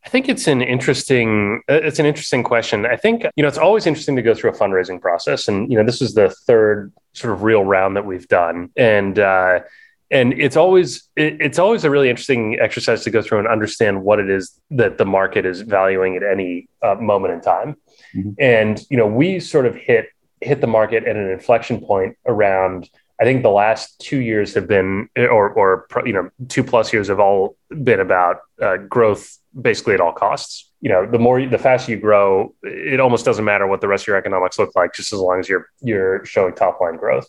I 0.05 0.09
think 0.09 0.29
it's 0.29 0.47
an 0.47 0.63
interesting 0.63 1.63
uh, 1.69 1.81
it's 1.83 1.99
an 1.99 2.07
interesting 2.07 2.45
question. 2.45 2.87
I 2.87 2.97
think 2.97 3.25
you 3.35 3.43
know 3.43 3.49
it's 3.49 3.59
always 3.59 3.87
interesting 3.87 4.15
to 4.17 4.23
go 4.23 4.35
through 4.35 4.51
a 4.51 4.55
fundraising 4.55 5.01
process, 5.01 5.49
and 5.49 5.71
you 5.71 5.77
know 5.77 5.85
this 5.85 6.01
is 6.01 6.15
the 6.15 6.31
third 6.31 6.93
sort 7.13 7.33
of 7.33 7.43
real 7.43 7.65
round 7.65 7.97
that 7.97 8.07
we've 8.07 8.29
done, 8.29 8.71
and 8.77 9.19
uh, 9.19 9.61
and 10.11 10.33
it's 10.35 10.57
always 10.57 11.09
it, 11.17 11.41
it's 11.41 11.59
always 11.59 11.85
a 11.85 11.91
really 11.91 12.09
interesting 12.09 12.59
exercise 12.61 13.03
to 13.05 13.11
go 13.11 13.23
through 13.23 13.39
and 13.39 13.49
understand 13.49 14.03
what 14.03 14.19
it 14.19 14.31
is 14.31 14.61
that 14.71 14.99
the 14.99 15.05
market 15.05 15.45
is 15.45 15.63
valuing 15.63 16.17
at 16.17 16.23
any 16.23 16.69
uh, 16.83 16.95
moment 16.95 17.35
in 17.35 17.41
time. 17.41 17.77
Mm-hmm. 18.15 18.31
and 18.39 18.85
you 18.89 18.97
know 18.97 19.07
we 19.07 19.41
sort 19.41 19.67
of 19.67 19.75
hit 19.75 20.07
hit 20.41 20.61
the 20.61 20.67
market 20.67 21.05
at 21.05 21.17
an 21.17 21.31
inflection 21.31 21.81
point 21.81 22.17
around 22.27 22.89
i 23.21 23.25
think 23.25 23.43
the 23.43 23.51
last 23.51 23.99
two 23.99 24.19
years 24.19 24.55
have 24.55 24.69
been 24.69 25.09
or 25.17 25.51
or 25.51 25.87
you 26.05 26.13
know 26.13 26.31
two 26.49 26.63
plus 26.63 26.93
years 26.93 27.09
have 27.09 27.21
all 27.21 27.57
been 27.83 28.01
about 28.01 28.37
uh, 28.63 28.77
growth 28.77 29.39
basically 29.61 29.95
at 29.95 30.01
all 30.01 30.13
costs. 30.13 30.71
You 30.81 30.91
know 30.91 31.07
the 31.11 31.19
more 31.19 31.45
the 31.45 31.59
faster 31.59 31.91
you 31.91 31.99
grow 31.99 32.55
it 32.63 33.01
almost 33.01 33.25
doesn't 33.25 33.45
matter 33.45 33.67
what 33.67 33.81
the 33.81 33.89
rest 33.89 34.05
of 34.05 34.09
your 34.09 34.17
economics 34.17 34.59
look 34.59 34.77
like 34.77 34.95
just 34.95 35.13
as 35.13 35.19
long 35.19 35.41
as 35.41 35.49
you're 35.49 35.69
you're 35.81 36.25
showing 36.25 36.55
top 36.55 36.81
line 36.81 36.97
growth 36.97 37.29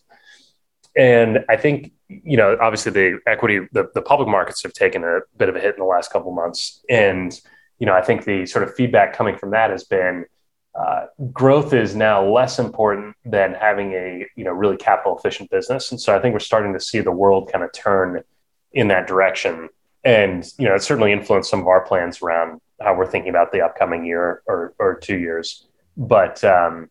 and 0.98 1.46
I 1.48 1.58
think, 1.58 1.92
you 2.10 2.38
know, 2.38 2.58
obviously 2.60 2.92
the 2.92 3.20
equity, 3.28 3.68
the, 3.72 3.90
the 3.94 4.02
public 4.02 4.28
markets 4.28 4.64
have 4.64 4.74
taken 4.74 5.04
a 5.04 5.20
bit 5.38 5.48
of 5.48 5.56
a 5.56 5.60
hit 5.60 5.76
in 5.76 5.80
the 5.80 5.86
last 5.86 6.12
couple 6.12 6.32
months. 6.32 6.84
And, 6.90 7.40
you 7.78 7.86
know, 7.86 7.94
I 7.94 8.02
think 8.02 8.26
the 8.26 8.48
sort 8.48 8.64
of 8.64 8.74
feedback 8.74 9.14
coming 9.14 9.38
from 9.38 9.52
that 9.52 9.70
has 9.70 9.84
been 9.84 10.26
uh, 10.74 11.06
growth 11.32 11.74
is 11.74 11.96
now 11.96 12.26
less 12.26 12.58
important 12.58 13.16
than 13.26 13.54
having 13.54 13.94
a, 13.94 14.28
you 14.36 14.44
know, 14.44 14.52
really 14.52 14.78
capital 14.78 15.18
efficient 15.18 15.52
business. 15.52 15.92
And 15.92 16.02
so 16.02 16.16
I 16.16 16.20
think 16.20 16.34
we're 16.34 16.40
starting 16.40 16.74
to 16.74 16.80
see 16.80 17.00
the 17.00 17.12
world 17.12 17.52
kind 17.52 17.64
of 17.64 17.72
turn 17.74 18.24
in 18.72 18.88
that 18.88 19.08
direction. 19.08 19.70
And, 20.04 20.46
you 20.58 20.68
know, 20.68 20.76
it 20.76 20.82
certainly 20.82 21.12
influenced 21.12 21.50
some 21.50 21.60
of 21.60 21.68
our 21.68 21.82
plans 21.82 22.22
around 22.22 22.60
how 22.82 22.96
we're 22.96 23.08
thinking 23.08 23.30
about 23.30 23.52
the 23.52 23.62
upcoming 23.62 24.06
year 24.06 24.42
or, 24.48 24.74
or 24.80 24.96
two 24.96 25.18
years. 25.18 25.68
But, 25.96 26.44
um, 26.44 26.90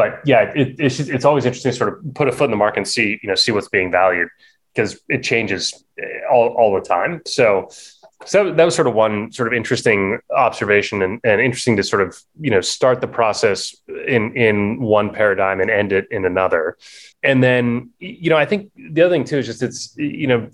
but 0.00 0.20
yeah, 0.24 0.50
it, 0.54 0.76
it's 0.78 0.96
just, 0.96 1.10
it's 1.10 1.26
always 1.26 1.44
interesting 1.44 1.72
to 1.72 1.76
sort 1.76 1.92
of 1.92 2.14
put 2.14 2.26
a 2.26 2.32
foot 2.32 2.46
in 2.46 2.50
the 2.50 2.56
market 2.56 2.78
and 2.78 2.88
see 2.88 3.18
you 3.22 3.28
know 3.28 3.34
see 3.34 3.52
what's 3.52 3.68
being 3.68 3.90
valued 3.90 4.28
because 4.72 4.98
it 5.10 5.22
changes 5.22 5.84
eh, 5.98 6.04
all, 6.32 6.48
all 6.58 6.74
the 6.74 6.80
time. 6.80 7.20
So 7.26 7.68
so 8.24 8.50
that 8.50 8.64
was 8.64 8.74
sort 8.74 8.88
of 8.88 8.94
one 8.94 9.30
sort 9.30 9.46
of 9.48 9.52
interesting 9.52 10.18
observation 10.34 11.02
and, 11.02 11.20
and 11.22 11.38
interesting 11.40 11.76
to 11.76 11.82
sort 11.82 12.00
of 12.00 12.18
you 12.40 12.50
know 12.50 12.62
start 12.62 13.02
the 13.02 13.08
process 13.08 13.76
in 14.06 14.34
in 14.36 14.80
one 14.80 15.10
paradigm 15.10 15.60
and 15.60 15.70
end 15.70 15.92
it 15.92 16.06
in 16.10 16.24
another 16.24 16.76
and 17.22 17.42
then 17.42 17.90
you 17.98 18.30
know 18.30 18.36
i 18.36 18.44
think 18.44 18.70
the 18.92 19.02
other 19.02 19.14
thing 19.14 19.24
too 19.24 19.38
is 19.38 19.46
just 19.46 19.62
it's 19.62 19.94
you 19.96 20.26
know 20.26 20.50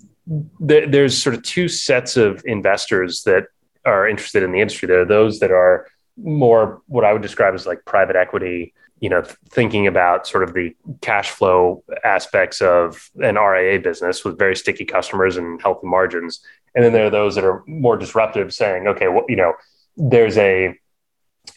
th- 0.65 0.89
there's 0.91 1.21
sort 1.21 1.35
of 1.35 1.43
two 1.43 1.67
sets 1.67 2.15
of 2.15 2.41
investors 2.45 3.23
that 3.23 3.47
are 3.85 4.07
interested 4.07 4.43
in 4.43 4.51
the 4.53 4.61
industry 4.61 4.87
there 4.87 5.01
are 5.01 5.05
those 5.05 5.39
that 5.39 5.51
are 5.51 5.87
more 6.17 6.81
what 6.87 7.03
i 7.05 7.13
would 7.13 7.21
describe 7.21 7.53
as 7.53 7.65
like 7.65 7.83
private 7.85 8.15
equity 8.15 8.73
you 8.99 9.09
know, 9.09 9.23
thinking 9.49 9.85
about 9.85 10.27
sort 10.27 10.43
of 10.43 10.53
the 10.53 10.75
cash 11.01 11.29
flow 11.29 11.83
aspects 12.03 12.61
of 12.61 13.09
an 13.17 13.35
RIA 13.35 13.79
business 13.79 14.25
with 14.25 14.39
very 14.39 14.55
sticky 14.55 14.85
customers 14.85 15.37
and 15.37 15.61
healthy 15.61 15.87
margins. 15.87 16.39
And 16.73 16.83
then 16.83 16.93
there 16.93 17.05
are 17.05 17.11
those 17.11 17.35
that 17.35 17.43
are 17.43 17.63
more 17.67 17.95
disruptive 17.95 18.53
saying, 18.53 18.87
okay, 18.87 19.07
well, 19.07 19.25
you 19.29 19.35
know, 19.35 19.53
there's 19.97 20.37
a, 20.37 20.77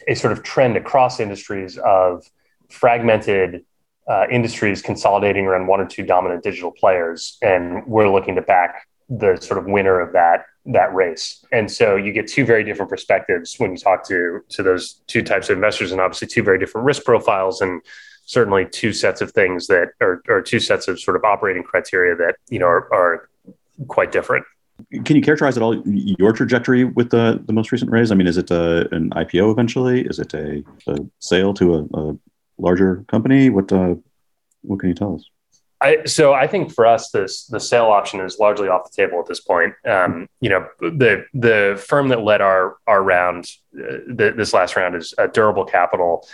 a 0.07 0.15
sort 0.15 0.33
of 0.33 0.43
trend 0.43 0.77
across 0.77 1.19
industries 1.19 1.77
of 1.77 2.23
fragmented 2.69 3.65
uh, 4.07 4.25
industries 4.31 4.81
consolidating 4.81 5.45
around 5.45 5.67
one 5.67 5.79
or 5.79 5.87
two 5.87 6.03
dominant 6.03 6.43
digital 6.43 6.71
players. 6.71 7.37
And 7.41 7.85
we're 7.87 8.09
looking 8.09 8.35
to 8.35 8.41
back 8.41 8.87
the 9.09 9.37
sort 9.41 9.57
of 9.57 9.65
winner 9.65 9.99
of 9.99 10.13
that 10.13 10.45
that 10.65 10.93
race. 10.93 11.43
And 11.51 11.71
so 11.71 11.95
you 11.95 12.13
get 12.13 12.27
two 12.27 12.45
very 12.45 12.63
different 12.63 12.89
perspectives 12.89 13.55
when 13.57 13.71
you 13.71 13.77
talk 13.77 14.07
to 14.07 14.41
to 14.49 14.63
those 14.63 15.01
two 15.07 15.23
types 15.23 15.49
of 15.49 15.55
investors 15.55 15.91
and 15.91 15.99
obviously 15.99 16.27
two 16.27 16.43
very 16.43 16.59
different 16.59 16.85
risk 16.85 17.03
profiles 17.03 17.61
and 17.61 17.81
certainly 18.25 18.65
two 18.65 18.93
sets 18.93 19.21
of 19.21 19.31
things 19.31 19.67
that 19.67 19.89
are, 19.99 20.41
two 20.41 20.59
sets 20.59 20.87
of 20.87 20.99
sort 20.99 21.17
of 21.17 21.23
operating 21.23 21.63
criteria 21.63 22.15
that 22.15 22.35
you 22.49 22.59
know 22.59 22.67
are, 22.67 22.93
are 22.93 23.29
quite 23.87 24.11
different. 24.11 24.45
Can 25.05 25.15
you 25.15 25.21
characterize 25.21 25.57
at 25.57 25.63
all 25.63 25.81
your 25.85 26.33
trajectory 26.33 26.85
with 26.85 27.11
the, 27.11 27.41
the 27.45 27.53
most 27.53 27.71
recent 27.71 27.91
raise? 27.91 28.11
I 28.11 28.15
mean, 28.15 28.25
is 28.25 28.37
it 28.37 28.49
a, 28.49 28.93
an 28.93 29.11
IPO 29.11 29.51
eventually? 29.51 30.01
Is 30.01 30.17
it 30.17 30.33
a, 30.33 30.63
a 30.87 30.97
sale 31.19 31.53
to 31.55 31.75
a, 31.75 31.99
a, 31.99 32.17
larger 32.57 33.03
company? 33.07 33.49
What 33.49 33.71
uh, 33.71 33.95
what 34.61 34.79
can 34.79 34.89
you 34.89 34.95
tell 34.95 35.15
us? 35.15 35.25
I, 35.81 36.05
so 36.05 36.33
I 36.33 36.47
think 36.47 36.71
for 36.71 36.85
us, 36.85 37.09
this 37.09 37.45
the 37.47 37.59
sale 37.59 37.87
option 37.87 38.19
is 38.19 38.37
largely 38.39 38.67
off 38.67 38.89
the 38.89 38.95
table 38.95 39.19
at 39.19 39.25
this 39.25 39.39
point. 39.39 39.73
Um, 39.85 40.27
you 40.39 40.49
know, 40.49 40.67
the 40.79 41.25
the 41.33 41.83
firm 41.87 42.09
that 42.09 42.21
led 42.21 42.41
our 42.41 42.77
our 42.87 43.01
round, 43.01 43.45
uh, 43.75 43.97
the, 44.07 44.33
this 44.35 44.53
last 44.53 44.75
round 44.75 44.95
is 44.95 45.13
uh, 45.17 45.27
Durable 45.27 45.65
Capital. 45.65 46.27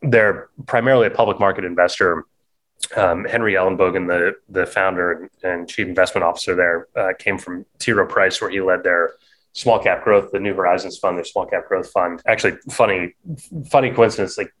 They're 0.00 0.48
primarily 0.66 1.06
a 1.06 1.10
public 1.10 1.38
market 1.38 1.64
investor 1.64 2.24
um, 2.96 3.24
Henry 3.24 3.54
Ellenbogen, 3.54 4.06
the 4.06 4.36
the 4.48 4.66
founder 4.66 5.30
and 5.42 5.68
chief 5.68 5.86
investment 5.86 6.24
officer 6.24 6.54
there, 6.54 6.88
uh, 6.96 7.12
came 7.18 7.38
from 7.38 7.66
T. 7.78 7.92
Rowe 7.92 8.06
Price, 8.06 8.40
where 8.40 8.50
he 8.50 8.60
led 8.60 8.82
their 8.82 9.12
small 9.52 9.78
cap 9.78 10.04
growth, 10.04 10.30
the 10.32 10.40
New 10.40 10.54
Horizons 10.54 10.98
Fund, 10.98 11.16
their 11.16 11.24
small 11.24 11.46
cap 11.46 11.68
growth 11.68 11.90
fund. 11.90 12.22
Actually, 12.26 12.58
funny 12.70 13.14
funny 13.70 13.90
coincidence. 13.90 14.38
Like 14.38 14.52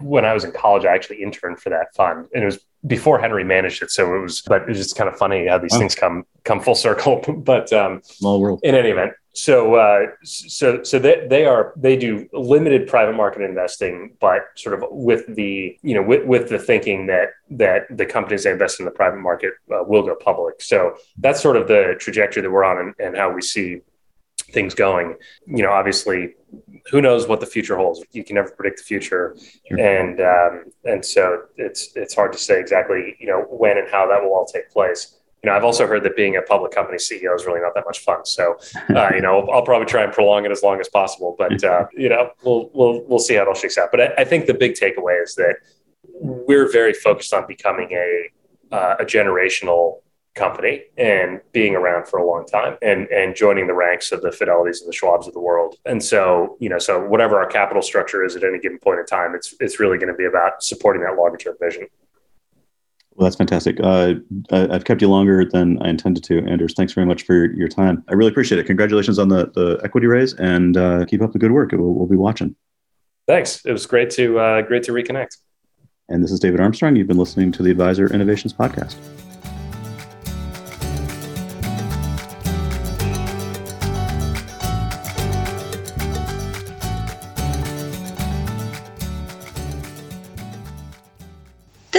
when 0.00 0.24
I 0.24 0.34
was 0.34 0.44
in 0.44 0.52
college, 0.52 0.84
I 0.84 0.94
actually 0.94 1.22
interned 1.22 1.60
for 1.60 1.70
that 1.70 1.94
fund, 1.94 2.28
and 2.34 2.42
it 2.42 2.46
was 2.46 2.64
before 2.86 3.18
Henry 3.18 3.44
managed 3.44 3.82
it. 3.82 3.90
So 3.90 4.14
it 4.14 4.18
was, 4.20 4.42
but 4.42 4.68
it's 4.68 4.78
just 4.78 4.96
kind 4.96 5.08
of 5.08 5.16
funny 5.16 5.46
how 5.46 5.58
these 5.58 5.74
oh. 5.74 5.78
things 5.78 5.94
come 5.94 6.24
come 6.44 6.60
full 6.60 6.74
circle. 6.74 7.22
but 7.38 7.72
um, 7.72 8.02
small 8.04 8.40
world. 8.40 8.60
In 8.62 8.74
any 8.74 8.90
event, 8.90 9.12
so 9.34 9.76
uh, 9.76 10.06
so 10.24 10.82
so 10.82 10.98
they, 10.98 11.26
they 11.28 11.46
are 11.46 11.72
they 11.76 11.96
do 11.96 12.28
limited 12.32 12.86
private 12.86 13.14
market 13.14 13.42
investing, 13.42 14.14
but 14.20 14.42
sort 14.56 14.74
of 14.74 14.84
with 14.90 15.34
the 15.34 15.78
you 15.82 15.94
know 15.94 16.02
with, 16.02 16.26
with 16.26 16.48
the 16.50 16.58
thinking 16.58 17.06
that 17.06 17.30
that 17.50 17.86
the 17.96 18.04
companies 18.04 18.44
they 18.44 18.50
invest 18.50 18.78
in 18.78 18.84
the 18.84 18.90
private 18.90 19.20
market 19.20 19.54
uh, 19.72 19.82
will 19.84 20.02
go 20.02 20.14
public. 20.14 20.60
So 20.60 20.96
that's 21.18 21.40
sort 21.40 21.56
of 21.56 21.66
the 21.66 21.94
trajectory 21.98 22.42
that 22.42 22.50
we're 22.50 22.64
on 22.64 22.78
and, 22.78 22.94
and 22.98 23.16
how 23.16 23.32
we 23.32 23.40
see 23.40 23.80
things 24.52 24.74
going. 24.74 25.16
You 25.46 25.62
know, 25.62 25.72
obviously, 25.72 26.34
who 26.90 27.00
knows 27.00 27.26
what 27.26 27.40
the 27.40 27.46
future 27.46 27.76
holds? 27.76 28.02
You 28.12 28.24
can 28.24 28.34
never 28.34 28.50
predict 28.50 28.78
the 28.78 28.84
future, 28.84 29.36
sure. 29.68 29.78
and 29.78 30.20
um, 30.20 30.64
and 30.84 31.04
so 31.04 31.44
it's 31.56 31.92
it's 31.96 32.14
hard 32.14 32.32
to 32.32 32.38
say 32.38 32.60
exactly 32.60 33.16
you 33.18 33.26
know 33.26 33.46
when 33.48 33.78
and 33.78 33.88
how 33.90 34.06
that 34.08 34.22
will 34.22 34.34
all 34.34 34.46
take 34.46 34.70
place 34.70 35.18
you 35.42 35.50
know, 35.50 35.56
I've 35.56 35.64
also 35.64 35.88
heard 35.88 36.04
that 36.04 36.14
being 36.14 36.36
a 36.36 36.42
public 36.42 36.70
company 36.70 36.98
CEO 36.98 37.34
is 37.34 37.46
really 37.46 37.60
not 37.60 37.74
that 37.74 37.84
much 37.84 37.98
fun. 38.00 38.24
So, 38.24 38.58
uh, 38.94 39.10
you 39.14 39.20
know, 39.20 39.48
I'll, 39.48 39.62
probably 39.62 39.86
try 39.86 40.04
and 40.04 40.12
prolong 40.12 40.44
it 40.44 40.52
as 40.52 40.62
long 40.62 40.80
as 40.80 40.88
possible. 40.88 41.34
But 41.36 41.62
uh, 41.64 41.86
you 41.94 42.08
know, 42.08 42.30
we'll 42.44 42.70
we'll 42.72 43.04
we'll 43.06 43.18
see 43.18 43.34
how 43.34 43.42
it 43.42 43.48
all 43.48 43.54
shakes 43.54 43.76
out. 43.76 43.90
But 43.90 44.00
I, 44.00 44.14
I, 44.18 44.24
think 44.24 44.46
the 44.46 44.54
big 44.54 44.74
takeaway 44.74 45.22
is 45.22 45.34
that 45.34 45.56
we're 46.04 46.70
very 46.70 46.92
focused 46.92 47.34
on 47.34 47.46
becoming 47.48 47.90
a 47.92 48.30
uh, 48.70 48.96
a 49.00 49.04
generational 49.04 50.00
company 50.34 50.82
and 50.96 51.40
being 51.52 51.74
around 51.74 52.06
for 52.06 52.18
a 52.18 52.26
long 52.26 52.46
time 52.46 52.76
and 52.80 53.06
and 53.08 53.36
joining 53.36 53.66
the 53.66 53.74
ranks 53.74 54.12
of 54.12 54.22
the 54.22 54.30
fidelities 54.30 54.80
and 54.80 54.90
the 54.90 54.96
schwabs 54.96 55.26
of 55.26 55.34
the 55.34 55.40
world 55.40 55.76
and 55.84 56.02
so 56.02 56.56
you 56.58 56.70
know 56.70 56.78
so 56.78 57.04
whatever 57.06 57.38
our 57.38 57.46
capital 57.46 57.82
structure 57.82 58.24
is 58.24 58.34
at 58.34 58.42
any 58.42 58.58
given 58.58 58.78
point 58.78 58.98
in 58.98 59.04
time 59.04 59.34
it's 59.34 59.54
it's 59.60 59.78
really 59.78 59.98
going 59.98 60.08
to 60.08 60.14
be 60.14 60.24
about 60.24 60.62
supporting 60.62 61.02
that 61.02 61.16
longer 61.16 61.36
term 61.36 61.54
vision 61.60 61.86
well, 63.14 63.26
that's 63.26 63.36
fantastic. 63.36 63.78
Uh, 63.78 64.14
I, 64.50 64.72
have 64.72 64.84
kept 64.84 65.02
you 65.02 65.08
longer 65.08 65.44
than 65.44 65.80
I 65.82 65.90
intended 65.90 66.24
to. 66.24 66.38
Anders, 66.46 66.72
thanks 66.74 66.94
very 66.94 67.06
much 67.06 67.24
for 67.24 67.52
your 67.52 67.68
time. 67.68 68.02
I 68.08 68.14
really 68.14 68.30
appreciate 68.30 68.58
it. 68.58 68.64
Congratulations 68.64 69.18
on 69.18 69.28
the, 69.28 69.50
the 69.54 69.78
equity 69.84 70.06
raise 70.06 70.32
and 70.34 70.76
uh, 70.78 71.04
keep 71.04 71.20
up 71.20 71.32
the 71.32 71.38
good 71.38 71.52
work. 71.52 71.72
We'll, 71.72 71.92
we'll, 71.92 72.06
be 72.06 72.16
watching. 72.16 72.56
Thanks. 73.28 73.66
It 73.66 73.72
was 73.72 73.84
great 73.84 74.08
to 74.12 74.38
uh, 74.38 74.62
great 74.62 74.82
to 74.84 74.92
reconnect. 74.92 75.36
And 76.08 76.24
this 76.24 76.32
is 76.32 76.40
David 76.40 76.60
Armstrong. 76.60 76.96
You've 76.96 77.06
been 77.06 77.18
listening 77.18 77.52
to 77.52 77.62
the 77.62 77.70
Advisor 77.70 78.06
Innovations 78.12 78.54
Podcast. 78.54 78.96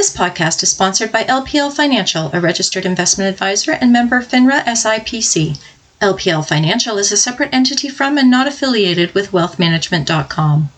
This 0.04 0.18
podcast 0.18 0.62
is 0.62 0.70
sponsored 0.70 1.14
by 1.14 1.24
LPL 1.24 1.72
Financial, 1.72 2.30
a 2.34 2.42
registered 2.42 2.86
investment 2.86 3.30
advisor 3.30 3.72
and 3.72 3.94
member 3.94 4.22
FINRA 4.22 4.62
SIPC. 4.66 5.58
LPL 6.02 6.46
Financial 6.46 6.98
is 6.98 7.14
a 7.14 7.16
separate 7.16 7.54
entity 7.54 7.88
from 7.88 8.18
and 8.18 8.30
not 8.30 8.46
affiliated 8.46 9.16
with 9.16 9.32
wealthmanagement.com. 9.32 10.70